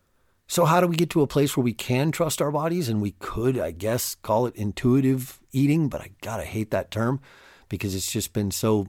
So, 0.47 0.65
how 0.65 0.81
do 0.81 0.87
we 0.87 0.95
get 0.95 1.11
to 1.11 1.23
a 1.23 1.27
place 1.27 1.57
where 1.57 1.65
we 1.65 1.75
can 1.75 2.13
trust 2.13 2.41
our 2.41 2.53
bodies 2.53 2.89
and 2.89 3.03
we 3.03 3.17
could, 3.19 3.59
I 3.59 3.73
guess, 3.73 4.15
call 4.15 4.47
it 4.47 4.55
intuitive 4.55 5.41
eating? 5.51 5.89
But 5.89 6.03
I 6.03 6.13
gotta 6.21 6.45
hate 6.45 6.71
that 6.71 6.93
term 6.93 7.21
because 7.69 7.97
it's 7.97 8.13
just 8.13 8.33
been 8.33 8.53
so 8.53 8.87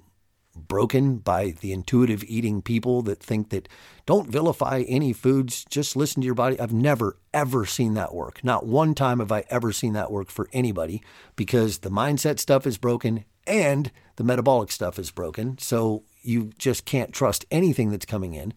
broken 0.56 1.18
by 1.18 1.52
the 1.62 1.72
intuitive 1.72 2.24
eating 2.26 2.62
people 2.62 3.02
that 3.04 3.20
think 3.20 3.50
that 3.50 3.70
don't 4.06 4.30
vilify 4.30 4.84
any 4.88 5.14
foods, 5.14 5.66
just 5.70 5.96
listen 5.96 6.22
to 6.22 6.26
your 6.26 6.36
body. 6.36 6.60
I've 6.60 6.74
never, 6.74 7.18
ever 7.34 7.66
seen 7.66 7.94
that 7.94 8.14
work. 8.14 8.44
Not 8.44 8.66
one 8.66 8.94
time 8.94 9.20
have 9.20 9.32
I 9.32 9.44
ever 9.50 9.72
seen 9.72 9.94
that 9.94 10.12
work 10.12 10.30
for 10.30 10.50
anybody 10.54 11.02
because 11.36 11.80
the 11.80 11.92
mindset 11.92 12.40
stuff 12.40 12.68
is 12.68 12.78
broken 12.78 13.26
and 13.48 13.92
the 14.18 14.24
metabolic 14.24 14.72
stuff 14.72 15.00
is 15.00 15.12
broken. 15.12 15.58
So 15.58 16.04
you 16.22 16.52
just 16.58 16.86
can't 16.86 17.14
trust 17.14 17.46
anything 17.52 17.90
that's 17.90 18.06
coming 18.06 18.34
in. 18.34 18.54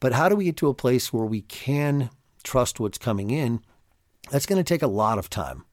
But 0.00 0.12
how 0.12 0.28
do 0.28 0.36
we 0.36 0.44
get 0.44 0.56
to 0.58 0.68
a 0.68 0.74
place 0.74 1.12
where 1.12 1.26
we 1.26 1.42
can 1.42 2.10
trust 2.42 2.80
what's 2.80 2.98
coming 2.98 3.30
in? 3.30 3.60
That's 4.30 4.46
going 4.46 4.62
to 4.62 4.68
take 4.68 4.82
a 4.82 4.86
lot 4.86 5.18
of 5.18 5.30
time 5.30 5.64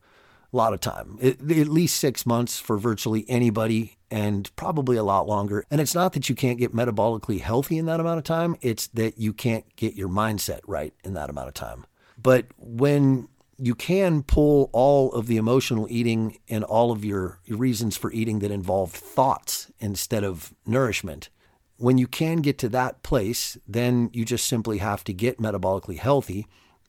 a 0.52 0.56
lot 0.56 0.72
of 0.72 0.80
time, 0.80 1.18
at 1.22 1.40
least 1.40 1.98
six 1.98 2.24
months 2.24 2.58
for 2.58 2.78
virtually 2.78 3.24
anybody, 3.28 3.97
and 4.10 4.54
probably 4.56 4.96
a 4.96 5.02
lot 5.02 5.26
longer. 5.26 5.64
And 5.70 5.80
it's 5.80 5.94
not 5.94 6.12
that 6.14 6.28
you 6.28 6.34
can't 6.34 6.58
get 6.58 6.74
metabolically 6.74 7.40
healthy 7.40 7.78
in 7.78 7.86
that 7.86 8.00
amount 8.00 8.18
of 8.18 8.24
time, 8.24 8.56
it's 8.60 8.86
that 8.88 9.18
you 9.18 9.32
can't 9.32 9.64
get 9.76 9.94
your 9.94 10.08
mindset 10.08 10.60
right 10.66 10.94
in 11.04 11.14
that 11.14 11.30
amount 11.30 11.48
of 11.48 11.54
time. 11.54 11.86
But 12.20 12.46
when 12.56 13.28
you 13.58 13.74
can 13.74 14.22
pull 14.22 14.70
all 14.72 15.12
of 15.12 15.26
the 15.26 15.36
emotional 15.36 15.86
eating 15.90 16.38
and 16.48 16.62
all 16.62 16.92
of 16.92 17.04
your 17.04 17.40
reasons 17.48 17.96
for 17.96 18.12
eating 18.12 18.38
that 18.38 18.52
involve 18.52 18.92
thoughts 18.92 19.70
instead 19.80 20.22
of 20.22 20.54
nourishment. 20.64 21.28
When 21.76 21.98
you 21.98 22.06
can 22.06 22.38
get 22.38 22.56
to 22.58 22.68
that 22.70 23.02
place, 23.02 23.58
then 23.66 24.10
you 24.12 24.24
just 24.24 24.46
simply 24.46 24.78
have 24.78 25.02
to 25.04 25.12
get 25.12 25.38
metabolically 25.38 25.98
healthy 25.98 26.46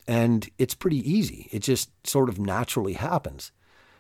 and 0.08 0.50
it's 0.58 0.76
pretty 0.76 0.98
easy. 1.12 1.48
It 1.52 1.60
just 1.60 1.90
sort 2.08 2.30
of 2.30 2.40
naturally 2.40 2.94
happens. 2.94 3.52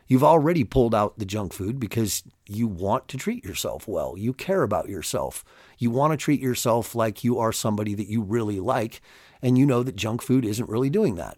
You've 0.09 0.23
already 0.23 0.63
pulled 0.63 0.95
out 0.95 1.19
the 1.19 1.25
junk 1.25 1.53
food 1.53 1.79
because 1.79 2.23
you 2.47 2.67
want 2.67 3.07
to 3.09 3.17
treat 3.17 3.45
yourself 3.45 3.87
well. 3.87 4.15
You 4.17 4.33
care 4.33 4.63
about 4.63 4.89
yourself. 4.89 5.45
You 5.77 5.91
want 5.91 6.11
to 6.11 6.17
treat 6.17 6.41
yourself 6.41 6.95
like 6.95 7.23
you 7.23 7.37
are 7.37 7.53
somebody 7.53 7.93
that 7.93 8.07
you 8.07 8.23
really 8.23 8.59
like. 8.59 9.01
And 9.43 9.55
you 9.55 9.67
know 9.67 9.83
that 9.83 9.95
junk 9.95 10.23
food 10.23 10.45
isn't 10.45 10.67
really 10.67 10.89
doing 10.89 11.13
that. 11.15 11.37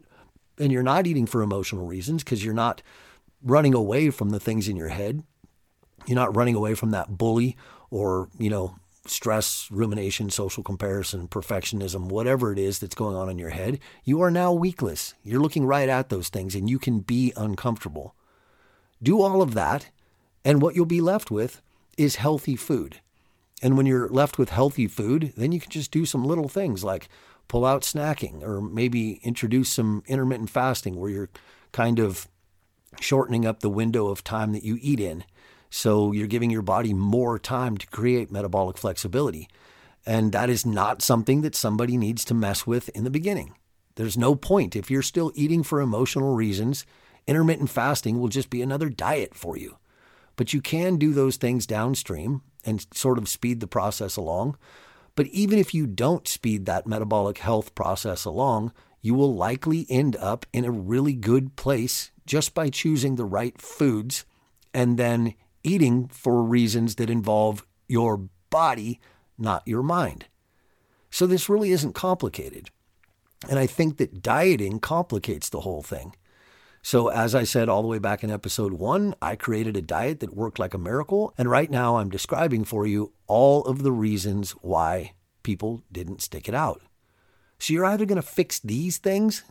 And 0.58 0.72
you're 0.72 0.84
not 0.84 1.06
eating 1.06 1.26
for 1.26 1.42
emotional 1.42 1.86
reasons 1.86 2.24
because 2.24 2.46
you're 2.46 2.54
not 2.54 2.82
running 3.44 3.74
away 3.74 4.10
from 4.10 4.30
the 4.30 4.40
things 4.40 4.70
in 4.70 4.78
your 4.78 4.88
head. 4.88 5.22
You're 6.08 6.16
not 6.16 6.34
running 6.34 6.56
away 6.56 6.74
from 6.74 6.92
that 6.92 7.18
bully 7.18 7.58
or, 7.90 8.30
you 8.40 8.50
know, 8.50 8.78
stress, 9.06 9.68
rumination, 9.70 10.30
social 10.30 10.64
comparison, 10.64 11.28
perfectionism, 11.28 12.06
whatever 12.06 12.54
it 12.54 12.60
is 12.60 12.80
that's 12.80 12.96
going 12.96 13.18
on 13.18 13.30
in 13.30 13.38
your 13.38 13.50
head, 13.50 13.80
you 14.06 14.22
are 14.22 14.32
now 14.32 14.54
weakless. 14.54 15.14
You're 15.24 15.42
looking 15.42 15.66
right 15.66 15.90
at 15.90 16.08
those 16.08 16.30
things 16.30 16.56
and 16.56 16.70
you 16.70 16.80
can 16.80 17.02
be 17.02 17.34
uncomfortable. 17.36 18.16
Do 19.02 19.22
all 19.22 19.42
of 19.42 19.54
that, 19.54 19.90
and 20.44 20.62
what 20.62 20.76
you'll 20.76 20.86
be 20.86 21.02
left 21.02 21.32
with 21.32 21.62
is 21.98 22.16
healthy 22.16 22.56
food. 22.56 23.00
And 23.62 23.78
when 23.78 23.86
you're 23.86 24.10
left 24.10 24.38
with 24.38 24.50
healthy 24.50 24.88
food, 24.88 25.34
then 25.38 25.52
you 25.52 25.60
can 25.60 25.72
just 25.72 25.92
do 25.92 26.06
some 26.06 26.26
little 26.26 26.48
things 26.48 26.84
like 26.84 27.10
pull 27.48 27.66
out 27.66 27.84
snacking 27.84 28.42
or 28.42 28.62
maybe 28.62 29.20
introduce 29.24 29.70
some 29.70 30.04
intermittent 30.08 30.50
fasting 30.50 31.00
where 31.00 31.10
you're 31.10 31.30
kind 31.72 32.00
of 32.00 32.28
shortening 33.00 33.46
up 33.46 33.60
the 33.60 33.70
window 33.70 34.08
of 34.08 34.24
time 34.24 34.52
that 34.54 34.64
you 34.64 34.78
eat 34.82 35.00
in 35.00 35.24
so 35.70 36.12
you're 36.12 36.28
giving 36.28 36.50
your 36.50 36.62
body 36.62 36.94
more 36.94 37.40
time 37.40 37.78
to 37.78 37.88
create 37.88 38.32
metabolic 38.32 38.78
flexibility. 38.78 39.48
And 40.06 40.32
that 40.34 40.50
is 40.50 40.66
not 40.66 41.02
something 41.02 41.42
that 41.42 41.56
somebody 41.56 41.96
needs 41.98 42.26
to 42.26 42.34
mess 42.34 42.68
with 42.68 42.90
in 42.90 43.04
the 43.04 43.10
beginning. 43.10 43.56
There's 43.96 44.18
no 44.18 44.36
point. 44.36 44.76
If 44.76 44.92
you're 44.92 45.02
still 45.02 45.32
eating 45.36 45.64
for 45.64 45.80
emotional 45.80 46.36
reasons, 46.36 46.86
intermittent 47.28 47.70
fasting 47.70 48.20
will 48.20 48.28
just 48.28 48.50
be 48.50 48.62
another 48.62 48.90
diet 48.90 49.36
for 49.36 49.58
you. 49.58 49.78
But 50.36 50.54
you 50.54 50.62
can 50.62 50.98
do 50.98 51.14
those 51.14 51.38
things 51.38 51.68
downstream 51.68 52.42
and 52.66 52.86
sort 52.94 53.18
of 53.18 53.30
speed 53.30 53.60
the 53.60 53.68
process 53.68 54.16
along. 54.16 54.58
But 55.16 55.28
even 55.28 55.60
if 55.60 55.74
you 55.74 55.88
don't 55.88 56.28
speed 56.28 56.66
that 56.66 56.88
metabolic 56.88 57.40
health 57.40 57.76
process 57.76 58.26
along, 58.26 58.72
you 59.02 59.14
will 59.14 59.36
likely 59.36 59.86
end 59.90 60.16
up 60.16 60.46
in 60.54 60.64
a 60.64 60.72
really 60.72 61.14
good 61.14 61.56
place 61.56 62.12
just 62.26 62.54
by 62.54 62.70
choosing 62.70 63.16
the 63.16 63.26
right 63.26 63.60
foods 63.60 64.26
and 64.74 64.98
then 64.98 65.34
eating 65.64 66.08
for 66.08 66.42
reasons 66.42 66.96
that 66.96 67.10
involve 67.10 67.66
your 67.88 68.30
body, 68.50 69.00
not 69.38 69.68
your 69.68 69.84
mind. 69.84 70.26
So 71.10 71.28
this 71.28 71.50
really 71.50 71.72
isn't 71.72 71.94
complicated. 71.94 72.70
And 73.50 73.60
I 73.60 73.68
think 73.68 73.98
that 73.98 74.22
dieting 74.22 74.80
complicates 74.80 75.50
the 75.50 75.62
whole 75.62 75.82
thing. 75.82 76.16
So, 76.84 77.10
as 77.10 77.36
I 77.36 77.44
said 77.44 77.70
all 77.70 77.84
the 77.84 77.88
way 77.88 78.00
back 78.00 78.24
in 78.24 78.32
episode 78.32 78.74
one, 78.74 79.14
I 79.22 79.36
created 79.36 79.78
a 79.78 79.84
diet 79.84 80.20
that 80.20 80.36
worked 80.36 80.58
like 80.58 80.74
a 80.74 80.80
miracle. 80.80 81.34
And 81.38 81.50
right 81.50 81.70
now, 81.70 81.98
I'm 81.98 82.10
describing 82.10 82.64
for 82.64 82.88
you 82.88 83.14
all 83.28 83.64
of 83.66 83.84
the 83.84 83.92
reasons 83.92 84.52
why 84.62 85.14
people 85.44 85.84
didn't 85.92 86.22
stick 86.22 86.48
it 86.48 86.56
out. 86.56 86.82
So, 87.60 87.74
you're 87.74 87.86
either 87.86 88.06
going 88.06 88.22
to 88.22 88.28
fix 88.28 88.60
these 88.60 88.98
things 88.98 89.44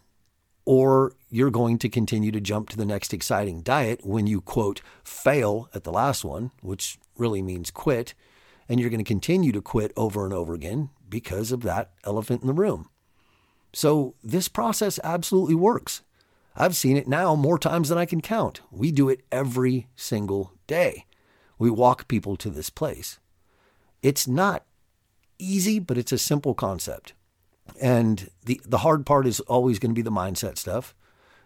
or 0.64 1.12
you're 1.30 1.50
going 1.50 1.78
to 1.78 1.88
continue 1.88 2.32
to 2.32 2.40
jump 2.40 2.68
to 2.70 2.76
the 2.76 2.84
next 2.84 3.14
exciting 3.14 3.62
diet 3.62 4.04
when 4.04 4.26
you, 4.26 4.40
quote, 4.40 4.82
fail 5.04 5.68
at 5.72 5.84
the 5.84 5.92
last 5.92 6.24
one, 6.24 6.50
which 6.62 6.98
really 7.16 7.42
means 7.42 7.70
quit. 7.70 8.14
And 8.68 8.78
you're 8.80 8.90
going 8.90 9.02
to 9.02 9.04
continue 9.04 9.52
to 9.52 9.62
quit 9.62 9.92
over 9.96 10.24
and 10.24 10.34
over 10.34 10.54
again 10.54 10.90
because 11.08 11.52
of 11.52 11.62
that 11.62 11.92
elephant 12.04 12.42
in 12.42 12.48
the 12.48 12.52
room. 12.52 12.88
So 13.72 14.14
this 14.22 14.48
process 14.48 14.98
absolutely 15.02 15.54
works. 15.54 16.02
I've 16.56 16.76
seen 16.76 16.96
it 16.96 17.08
now 17.08 17.34
more 17.34 17.58
times 17.58 17.88
than 17.88 17.98
I 17.98 18.06
can 18.06 18.20
count. 18.20 18.60
We 18.70 18.90
do 18.92 19.08
it 19.08 19.22
every 19.30 19.86
single 19.96 20.52
day. 20.66 21.06
We 21.58 21.70
walk 21.70 22.08
people 22.08 22.36
to 22.36 22.50
this 22.50 22.70
place. 22.70 23.18
It's 24.02 24.26
not 24.26 24.64
easy, 25.38 25.78
but 25.78 25.98
it's 25.98 26.12
a 26.12 26.18
simple 26.18 26.54
concept. 26.54 27.12
And 27.80 28.30
the, 28.44 28.60
the 28.66 28.78
hard 28.78 29.06
part 29.06 29.26
is 29.26 29.40
always 29.40 29.78
going 29.78 29.90
to 29.90 29.98
be 29.98 30.02
the 30.02 30.10
mindset 30.10 30.58
stuff. 30.58 30.94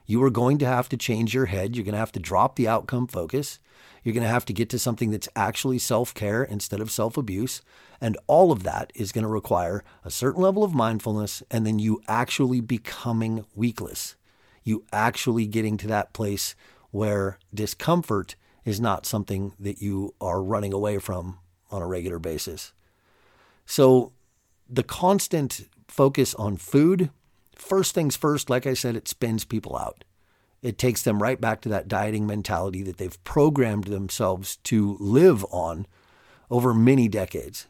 You 0.06 0.23
are 0.23 0.30
going 0.30 0.58
to 0.58 0.66
have 0.66 0.88
to 0.90 0.96
change 0.96 1.34
your 1.34 1.46
head. 1.46 1.75
You're 1.75 1.84
going 1.84 1.94
to 1.94 1.99
have 1.99 2.12
to 2.12 2.20
drop 2.20 2.56
the 2.56 2.68
outcome 2.68 3.06
focus. 3.06 3.58
You're 4.02 4.12
going 4.12 4.26
to 4.26 4.28
have 4.28 4.44
to 4.46 4.52
get 4.52 4.68
to 4.70 4.78
something 4.78 5.11
that's 5.11 5.28
actually 5.34 5.78
self 5.78 6.12
care 6.12 6.44
instead 6.44 6.80
of 6.80 6.90
self 6.90 7.16
abuse. 7.16 7.62
And 8.00 8.18
all 8.26 8.52
of 8.52 8.62
that 8.64 8.92
is 8.94 9.12
going 9.12 9.23
to 9.23 9.28
require 9.28 9.82
a 10.04 10.11
certain 10.11 10.42
level 10.42 10.62
of 10.62 10.75
mindfulness 10.75 11.42
and 11.50 11.66
then 11.66 11.78
you 11.78 12.02
actually 12.06 12.61
becoming 12.61 13.46
weakless. 13.56 14.14
You 14.64 14.85
actually 14.92 15.47
getting 15.47 15.76
to 15.78 15.87
that 15.88 16.12
place 16.12 16.56
where 16.90 17.38
discomfort 17.52 18.35
is 18.64 18.80
not 18.80 19.06
something 19.06 19.52
that 19.61 19.80
you 19.80 20.14
are 20.21 20.42
running 20.42 20.73
away 20.73 20.99
from 20.99 21.38
on 21.71 21.83
a 21.83 21.87
regular 21.87 22.18
basis. 22.18 22.73
So 23.66 24.12
the 24.68 24.83
constant 24.83 25.68
focus 25.88 26.35
on 26.35 26.56
food, 26.56 27.11
first 27.54 27.94
things 27.94 28.16
first, 28.16 28.49
like 28.49 28.66
I 28.66 28.75
said, 28.75 28.97
it 28.97 29.09
spins 29.09 29.44
people 29.44 29.76
out. 29.76 30.04
It 30.62 30.78
takes 30.78 31.02
them 31.02 31.23
right 31.23 31.38
back 31.38 31.61
to 31.62 31.68
that 31.68 31.88
dieting 31.88 32.26
mentality 32.26 32.83
that 32.85 32.97
they've 32.97 33.23
programmed 33.25 33.85
themselves 33.85 34.56
to 34.64 34.97
live 34.99 35.44
on 35.50 35.87
over 36.50 36.73
many 36.73 37.06
decades. 37.06 37.66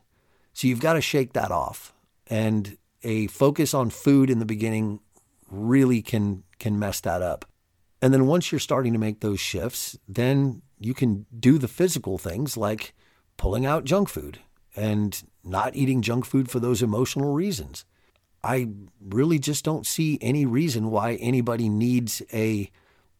So 0.52 0.68
you've 0.68 0.80
got 0.80 0.92
to 0.92 1.00
shake 1.00 1.32
that 1.32 1.50
off. 1.50 1.92
And 2.28 2.78
a 3.02 3.26
focus 3.26 3.74
on 3.74 3.90
food 3.90 4.30
in 4.30 4.38
the 4.38 4.46
beginning 4.46 5.00
really 5.54 6.02
can 6.02 6.44
can 6.58 6.78
mess 6.78 7.00
that 7.00 7.22
up. 7.22 7.44
And 8.02 8.12
then 8.12 8.26
once 8.26 8.52
you're 8.52 8.58
starting 8.58 8.92
to 8.92 8.98
make 8.98 9.20
those 9.20 9.40
shifts, 9.40 9.98
then 10.06 10.62
you 10.78 10.94
can 10.94 11.26
do 11.38 11.58
the 11.58 11.68
physical 11.68 12.18
things 12.18 12.56
like 12.56 12.94
pulling 13.36 13.64
out 13.64 13.84
junk 13.84 14.08
food 14.08 14.38
and 14.76 15.22
not 15.42 15.74
eating 15.76 16.02
junk 16.02 16.24
food 16.24 16.50
for 16.50 16.60
those 16.60 16.82
emotional 16.82 17.32
reasons. 17.32 17.84
I 18.42 18.68
really 19.00 19.38
just 19.38 19.64
don't 19.64 19.86
see 19.86 20.18
any 20.20 20.44
reason 20.44 20.90
why 20.90 21.14
anybody 21.14 21.68
needs 21.68 22.20
a 22.32 22.70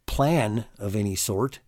plan 0.07 0.67
of 0.79 0.95
any 0.95 1.15
sort 1.15 1.61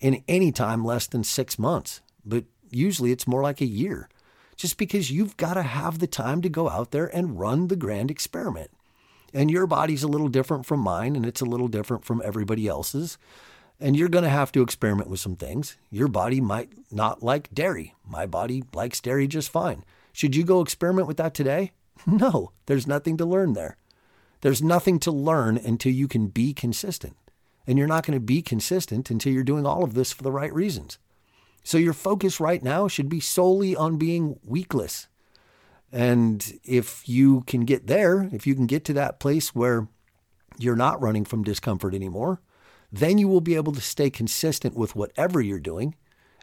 in 0.00 0.24
any 0.26 0.50
time 0.52 0.84
less 0.84 1.06
than 1.06 1.22
six 1.22 1.58
months. 1.58 2.00
But 2.24 2.44
usually 2.70 3.12
it's 3.12 3.26
more 3.26 3.42
like 3.42 3.60
a 3.60 3.66
year, 3.66 4.08
just 4.56 4.78
because 4.78 5.10
you've 5.10 5.36
got 5.36 5.54
to 5.54 5.62
have 5.62 5.98
the 5.98 6.06
time 6.06 6.40
to 6.42 6.48
go 6.48 6.70
out 6.70 6.92
there 6.92 7.14
and 7.14 7.38
run 7.38 7.68
the 7.68 7.76
grand 7.76 8.10
experiment. 8.10 8.70
And 9.34 9.50
your 9.50 9.66
body's 9.66 10.04
a 10.04 10.08
little 10.08 10.28
different 10.28 10.64
from 10.64 10.78
mine, 10.80 11.16
and 11.16 11.26
it's 11.26 11.40
a 11.40 11.44
little 11.44 11.66
different 11.66 12.04
from 12.04 12.22
everybody 12.24 12.68
else's. 12.68 13.18
And 13.80 13.96
you're 13.96 14.08
going 14.08 14.22
to 14.22 14.30
have 14.30 14.52
to 14.52 14.62
experiment 14.62 15.10
with 15.10 15.18
some 15.18 15.34
things. 15.34 15.76
Your 15.90 16.06
body 16.06 16.40
might 16.40 16.70
not 16.92 17.24
like 17.24 17.52
dairy. 17.52 17.94
My 18.08 18.26
body 18.26 18.62
likes 18.72 19.00
dairy 19.00 19.26
just 19.26 19.50
fine. 19.50 19.84
Should 20.12 20.36
you 20.36 20.44
go 20.44 20.60
experiment 20.60 21.08
with 21.08 21.16
that 21.18 21.34
today? 21.34 21.72
No, 22.06 22.50
there's 22.66 22.88
nothing 22.88 23.16
to 23.18 23.24
learn 23.24 23.52
there. 23.52 23.76
There's 24.40 24.60
nothing 24.60 24.98
to 25.00 25.12
learn 25.12 25.56
until 25.56 25.92
you 25.92 26.08
can 26.08 26.26
be 26.26 26.52
consistent. 26.52 27.16
And 27.66 27.78
you're 27.78 27.86
not 27.86 28.04
going 28.04 28.18
to 28.18 28.24
be 28.24 28.42
consistent 28.42 29.10
until 29.10 29.32
you're 29.32 29.44
doing 29.44 29.64
all 29.64 29.84
of 29.84 29.94
this 29.94 30.12
for 30.12 30.22
the 30.22 30.32
right 30.32 30.52
reasons. 30.52 30.98
So 31.62 31.78
your 31.78 31.94
focus 31.94 32.40
right 32.40 32.62
now 32.62 32.88
should 32.88 33.08
be 33.08 33.20
solely 33.20 33.74
on 33.74 33.96
being 33.96 34.38
weakless. 34.46 35.06
And 35.94 36.58
if 36.64 37.08
you 37.08 37.42
can 37.42 37.64
get 37.64 37.86
there, 37.86 38.28
if 38.32 38.48
you 38.48 38.56
can 38.56 38.66
get 38.66 38.84
to 38.86 38.92
that 38.94 39.20
place 39.20 39.54
where 39.54 39.86
you're 40.58 40.74
not 40.74 41.00
running 41.00 41.24
from 41.24 41.44
discomfort 41.44 41.94
anymore, 41.94 42.40
then 42.90 43.16
you 43.16 43.28
will 43.28 43.40
be 43.40 43.54
able 43.54 43.72
to 43.72 43.80
stay 43.80 44.10
consistent 44.10 44.74
with 44.76 44.96
whatever 44.96 45.40
you're 45.40 45.60
doing. 45.60 45.94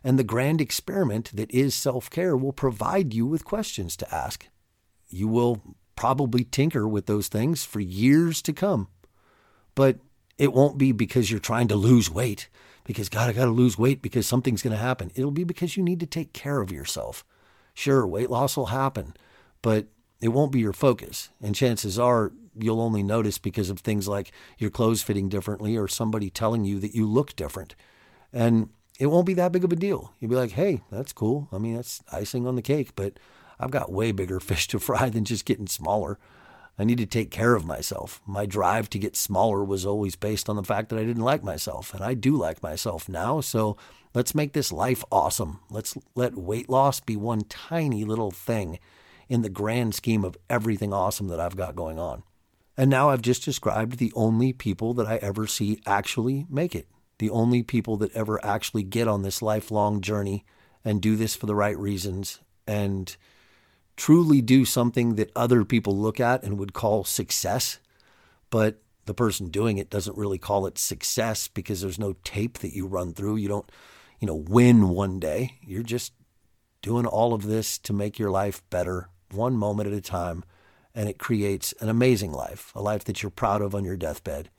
And 0.06 0.18
the 0.18 0.24
grand 0.24 0.62
experiment 0.62 1.36
that 1.36 1.52
is 1.52 1.76
self 1.76 2.10
care 2.10 2.38
will 2.38 2.54
provide 2.54 3.14
you 3.14 3.26
with 3.26 3.44
questions 3.44 3.98
to 3.98 4.16
ask. 4.16 4.48
You 5.10 5.28
will 5.28 5.62
probably 5.98 6.46
tinker 6.46 6.88
with 6.88 7.06
those 7.06 7.28
things 7.28 7.66
for 7.66 7.82
years 7.82 8.42
to 8.44 8.54
come. 8.54 8.88
But 9.76 9.98
it 10.38 10.54
won't 10.54 10.78
be 10.78 10.94
because 10.94 11.30
you're 11.30 11.42
trying 11.42 11.68
to 11.68 11.76
lose 11.76 12.10
weight, 12.10 12.48
because 12.86 13.10
God, 13.10 13.30
I 13.30 13.34
got 13.34 13.46
to 13.46 13.52
lose 13.52 13.78
weight 13.78 14.02
because 14.02 14.26
something's 14.26 14.62
going 14.62 14.76
to 14.76 14.82
happen. 14.82 15.12
It'll 15.14 15.30
be 15.30 15.44
because 15.44 15.76
you 15.76 15.84
need 15.84 16.00
to 16.00 16.06
take 16.06 16.32
care 16.32 16.62
of 16.62 16.72
yourself. 16.72 17.26
Sure, 17.74 18.08
weight 18.08 18.30
loss 18.30 18.56
will 18.56 18.68
happen, 18.68 19.14
but 19.62 19.88
it 20.20 20.30
won't 20.30 20.52
be 20.52 20.60
your 20.60 20.74
focus. 20.74 21.30
And 21.42 21.56
chances 21.56 21.98
are 21.98 22.32
you'll 22.58 22.82
only 22.82 23.04
notice 23.04 23.38
because 23.38 23.70
of 23.70 23.80
things 23.80 24.08
like 24.08 24.32
your 24.58 24.70
clothes 24.70 25.02
fitting 25.02 25.30
differently 25.30 25.78
or 25.78 25.88
somebody 25.88 26.30
telling 26.30 26.66
you 26.66 26.80
that 26.80 26.96
you 26.96 27.06
look 27.06 27.36
different. 27.36 27.76
And 28.34 28.70
it 29.00 29.08
won't 29.08 29.26
be 29.26 29.34
that 29.36 29.52
big 29.52 29.64
of 29.64 29.72
a 29.72 29.76
deal. 29.76 30.14
You'll 30.20 30.30
be 30.30 30.36
like, 30.36 30.52
hey, 30.52 30.82
that's 30.92 31.14
cool. 31.14 31.48
I 31.52 31.58
mean, 31.58 31.76
that's 31.76 32.04
icing 32.12 32.46
on 32.46 32.56
the 32.56 32.62
cake, 32.62 32.92
but 32.96 33.14
I've 33.60 33.72
got 33.72 33.92
way 33.92 34.12
bigger 34.12 34.40
fish 34.42 34.68
to 34.70 34.80
fry 34.80 35.10
than 35.10 35.26
just 35.26 35.46
getting 35.46 35.68
smaller. 35.68 36.20
I 36.80 36.84
need 36.84 37.00
to 37.00 37.06
take 37.06 37.32
care 37.32 37.54
of 37.54 37.66
myself. 37.66 38.22
My 38.26 38.46
drive 38.46 38.90
to 38.92 39.00
get 39.00 39.16
smaller 39.16 39.64
was 39.64 39.86
always 39.86 40.16
based 40.16 40.50
on 40.50 40.56
the 40.56 40.64
fact 40.64 40.90
that 40.90 41.00
I 41.00 41.04
didn't 41.04 41.24
like 41.24 41.44
myself, 41.44 41.94
and 41.94 42.04
I 42.04 42.14
do 42.14 42.36
like 42.36 42.64
myself 42.64 43.10
now. 43.10 43.42
So 43.42 43.78
let's 44.14 44.34
make 44.34 44.54
this 44.54 44.72
life 44.72 45.04
awesome. 45.12 45.60
Let's 45.70 45.98
let 46.16 46.38
weight 46.38 46.70
loss 46.70 47.00
be 47.00 47.18
one 47.18 47.42
tiny 47.42 48.04
little 48.04 48.32
thing 48.32 48.80
in 49.32 49.44
the 49.44 49.50
grand 49.50 49.96
scheme 49.96 50.26
of 50.26 50.38
everything 50.50 50.94
awesome 50.94 51.30
that 51.30 51.40
I've 51.40 51.56
got 51.56 51.74
going 51.74 51.98
on. 51.98 52.24
And 52.76 52.90
now 52.90 53.12
I've 53.12 53.22
just 53.22 53.46
described 53.46 53.98
the 53.98 54.12
only 54.14 54.52
people 54.52 54.94
that 54.96 55.08
I 55.08 55.16
ever 55.18 55.48
see 55.48 55.80
actually 55.86 56.46
make 56.50 56.76
it, 56.76 56.90
the 57.18 57.30
only 57.30 57.64
people 57.64 57.96
that 57.98 58.14
ever 58.14 58.44
actually 58.44 58.84
get 58.84 59.08
on 59.08 59.22
this 59.22 59.42
lifelong 59.42 60.02
journey 60.02 60.44
and 60.84 61.02
do 61.02 61.16
this 61.16 61.34
for 61.34 61.46
the 61.46 61.56
right 61.56 61.78
reasons 61.78 62.42
and 62.68 63.16
truly 63.96 64.42
do 64.42 64.66
something 64.66 65.16
that 65.16 65.32
other 65.34 65.64
people 65.64 65.98
look 65.98 66.20
at 66.20 66.44
and 66.44 66.60
would 66.60 66.74
call 66.74 67.06
success, 67.06 67.80
but 68.50 68.82
the 69.06 69.14
person 69.14 69.48
doing 69.48 69.78
it 69.78 69.90
doesn't 69.90 70.18
really 70.18 70.40
call 70.40 70.66
it 70.66 70.78
success 70.78 71.48
because 71.48 71.80
there's 71.80 71.98
no 71.98 72.18
tape 72.26 72.58
that 72.60 72.76
you 72.76 72.86
run 72.86 73.14
through. 73.14 73.38
You 73.38 73.48
don't, 73.48 73.72
you 74.20 74.28
know, 74.28 74.36
win 74.36 74.90
one 74.90 75.22
day. 75.22 75.58
You're 75.62 75.84
just 75.84 76.12
doing 76.82 77.06
all 77.06 77.34
of 77.34 77.44
this 77.44 77.78
to 77.78 77.94
make 77.94 78.20
your 78.20 78.30
life 78.30 78.62
better 78.70 79.08
one 79.34 79.56
moment 79.56 79.88
at 79.88 79.94
a 79.94 80.02
time. 80.02 80.44
And 80.94 81.08
it 81.08 81.18
creates 81.18 81.74
an 81.80 81.88
amazing 81.88 82.34
life, 82.34 82.72
a 82.76 82.82
life 82.82 83.06
that 83.06 83.24
you're 83.24 83.30
proud 83.30 83.62
of 83.62 83.74
on 83.74 83.86
your 83.86 83.96
deathbed. 83.96 84.50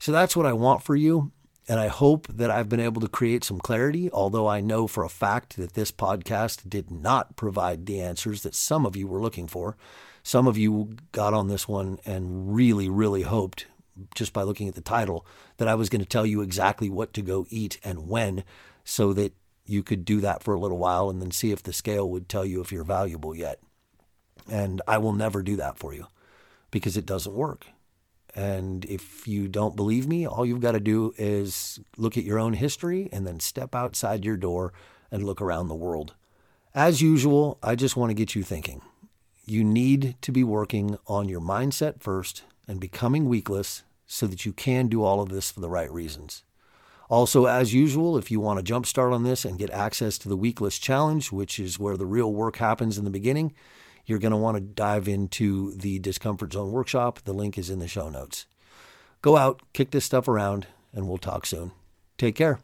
So 0.00 0.10
that's 0.10 0.36
what 0.36 0.46
I 0.46 0.52
want 0.52 0.82
for 0.82 0.96
you. 0.96 1.30
And 1.66 1.80
I 1.80 1.86
hope 1.86 2.26
that 2.28 2.50
I've 2.50 2.68
been 2.68 2.80
able 2.80 3.00
to 3.00 3.08
create 3.08 3.42
some 3.42 3.58
clarity, 3.58 4.10
although 4.10 4.46
I 4.46 4.60
know 4.60 4.86
for 4.86 5.02
a 5.02 5.08
fact 5.08 5.56
that 5.56 5.72
this 5.72 5.90
podcast 5.90 6.68
did 6.68 6.90
not 6.90 7.36
provide 7.36 7.86
the 7.86 8.00
answers 8.00 8.42
that 8.42 8.54
some 8.54 8.84
of 8.84 8.96
you 8.96 9.06
were 9.06 9.22
looking 9.22 9.46
for. 9.46 9.76
Some 10.22 10.46
of 10.46 10.58
you 10.58 10.96
got 11.12 11.32
on 11.32 11.48
this 11.48 11.66
one 11.66 11.98
and 12.04 12.54
really, 12.54 12.88
really 12.88 13.22
hoped, 13.22 13.66
just 14.14 14.32
by 14.32 14.42
looking 14.42 14.68
at 14.68 14.74
the 14.74 14.82
title, 14.82 15.26
that 15.56 15.68
I 15.68 15.74
was 15.74 15.88
going 15.88 16.02
to 16.02 16.08
tell 16.08 16.26
you 16.26 16.42
exactly 16.42 16.90
what 16.90 17.14
to 17.14 17.22
go 17.22 17.46
eat 17.48 17.78
and 17.82 18.08
when 18.08 18.44
so 18.84 19.14
that 19.14 19.32
you 19.64 19.82
could 19.82 20.04
do 20.04 20.20
that 20.20 20.42
for 20.42 20.52
a 20.52 20.60
little 20.60 20.78
while 20.78 21.08
and 21.08 21.22
then 21.22 21.30
see 21.30 21.50
if 21.50 21.62
the 21.62 21.72
scale 21.72 22.10
would 22.10 22.28
tell 22.28 22.44
you 22.44 22.60
if 22.60 22.72
you're 22.72 22.84
valuable 22.84 23.34
yet. 23.34 23.58
And 24.50 24.82
I 24.86 24.98
will 24.98 25.12
never 25.12 25.42
do 25.42 25.56
that 25.56 25.78
for 25.78 25.94
you 25.94 26.06
because 26.70 26.96
it 26.96 27.06
doesn't 27.06 27.34
work. 27.34 27.66
And 28.34 28.84
if 28.86 29.28
you 29.28 29.46
don't 29.46 29.76
believe 29.76 30.08
me, 30.08 30.26
all 30.26 30.44
you've 30.44 30.60
got 30.60 30.72
to 30.72 30.80
do 30.80 31.14
is 31.16 31.78
look 31.96 32.16
at 32.16 32.24
your 32.24 32.38
own 32.38 32.54
history 32.54 33.08
and 33.12 33.26
then 33.26 33.38
step 33.38 33.74
outside 33.74 34.24
your 34.24 34.36
door 34.36 34.72
and 35.10 35.24
look 35.24 35.40
around 35.40 35.68
the 35.68 35.74
world. 35.74 36.14
As 36.74 37.00
usual, 37.00 37.58
I 37.62 37.76
just 37.76 37.96
want 37.96 38.10
to 38.10 38.14
get 38.14 38.34
you 38.34 38.42
thinking. 38.42 38.82
You 39.46 39.62
need 39.62 40.16
to 40.22 40.32
be 40.32 40.42
working 40.42 40.98
on 41.06 41.28
your 41.28 41.40
mindset 41.40 42.00
first 42.00 42.42
and 42.66 42.80
becoming 42.80 43.28
weakless 43.28 43.82
so 44.06 44.26
that 44.26 44.44
you 44.44 44.52
can 44.52 44.88
do 44.88 45.04
all 45.04 45.20
of 45.20 45.28
this 45.28 45.52
for 45.52 45.60
the 45.60 45.68
right 45.68 45.90
reasons. 45.92 46.42
Also, 47.08 47.44
as 47.44 47.74
usual, 47.74 48.16
if 48.16 48.30
you 48.30 48.40
want 48.40 48.64
to 48.64 48.72
jumpstart 48.72 49.12
on 49.12 49.22
this 49.22 49.44
and 49.44 49.58
get 49.58 49.70
access 49.70 50.18
to 50.18 50.28
the 50.28 50.36
Weakless 50.36 50.80
Challenge, 50.80 51.30
which 51.30 51.60
is 51.60 51.78
where 51.78 51.96
the 51.96 52.06
real 52.06 52.32
work 52.32 52.56
happens 52.56 52.98
in 52.98 53.04
the 53.04 53.10
beginning, 53.10 53.52
you're 54.06 54.18
going 54.18 54.32
to 54.32 54.36
want 54.36 54.56
to 54.56 54.60
dive 54.60 55.08
into 55.08 55.74
the 55.74 55.98
Discomfort 55.98 56.52
Zone 56.52 56.72
workshop. 56.72 57.20
The 57.24 57.32
link 57.32 57.56
is 57.58 57.70
in 57.70 57.78
the 57.78 57.88
show 57.88 58.08
notes. 58.08 58.46
Go 59.22 59.36
out, 59.36 59.62
kick 59.72 59.90
this 59.90 60.04
stuff 60.04 60.28
around, 60.28 60.66
and 60.92 61.08
we'll 61.08 61.18
talk 61.18 61.46
soon. 61.46 61.72
Take 62.18 62.36
care. 62.36 62.60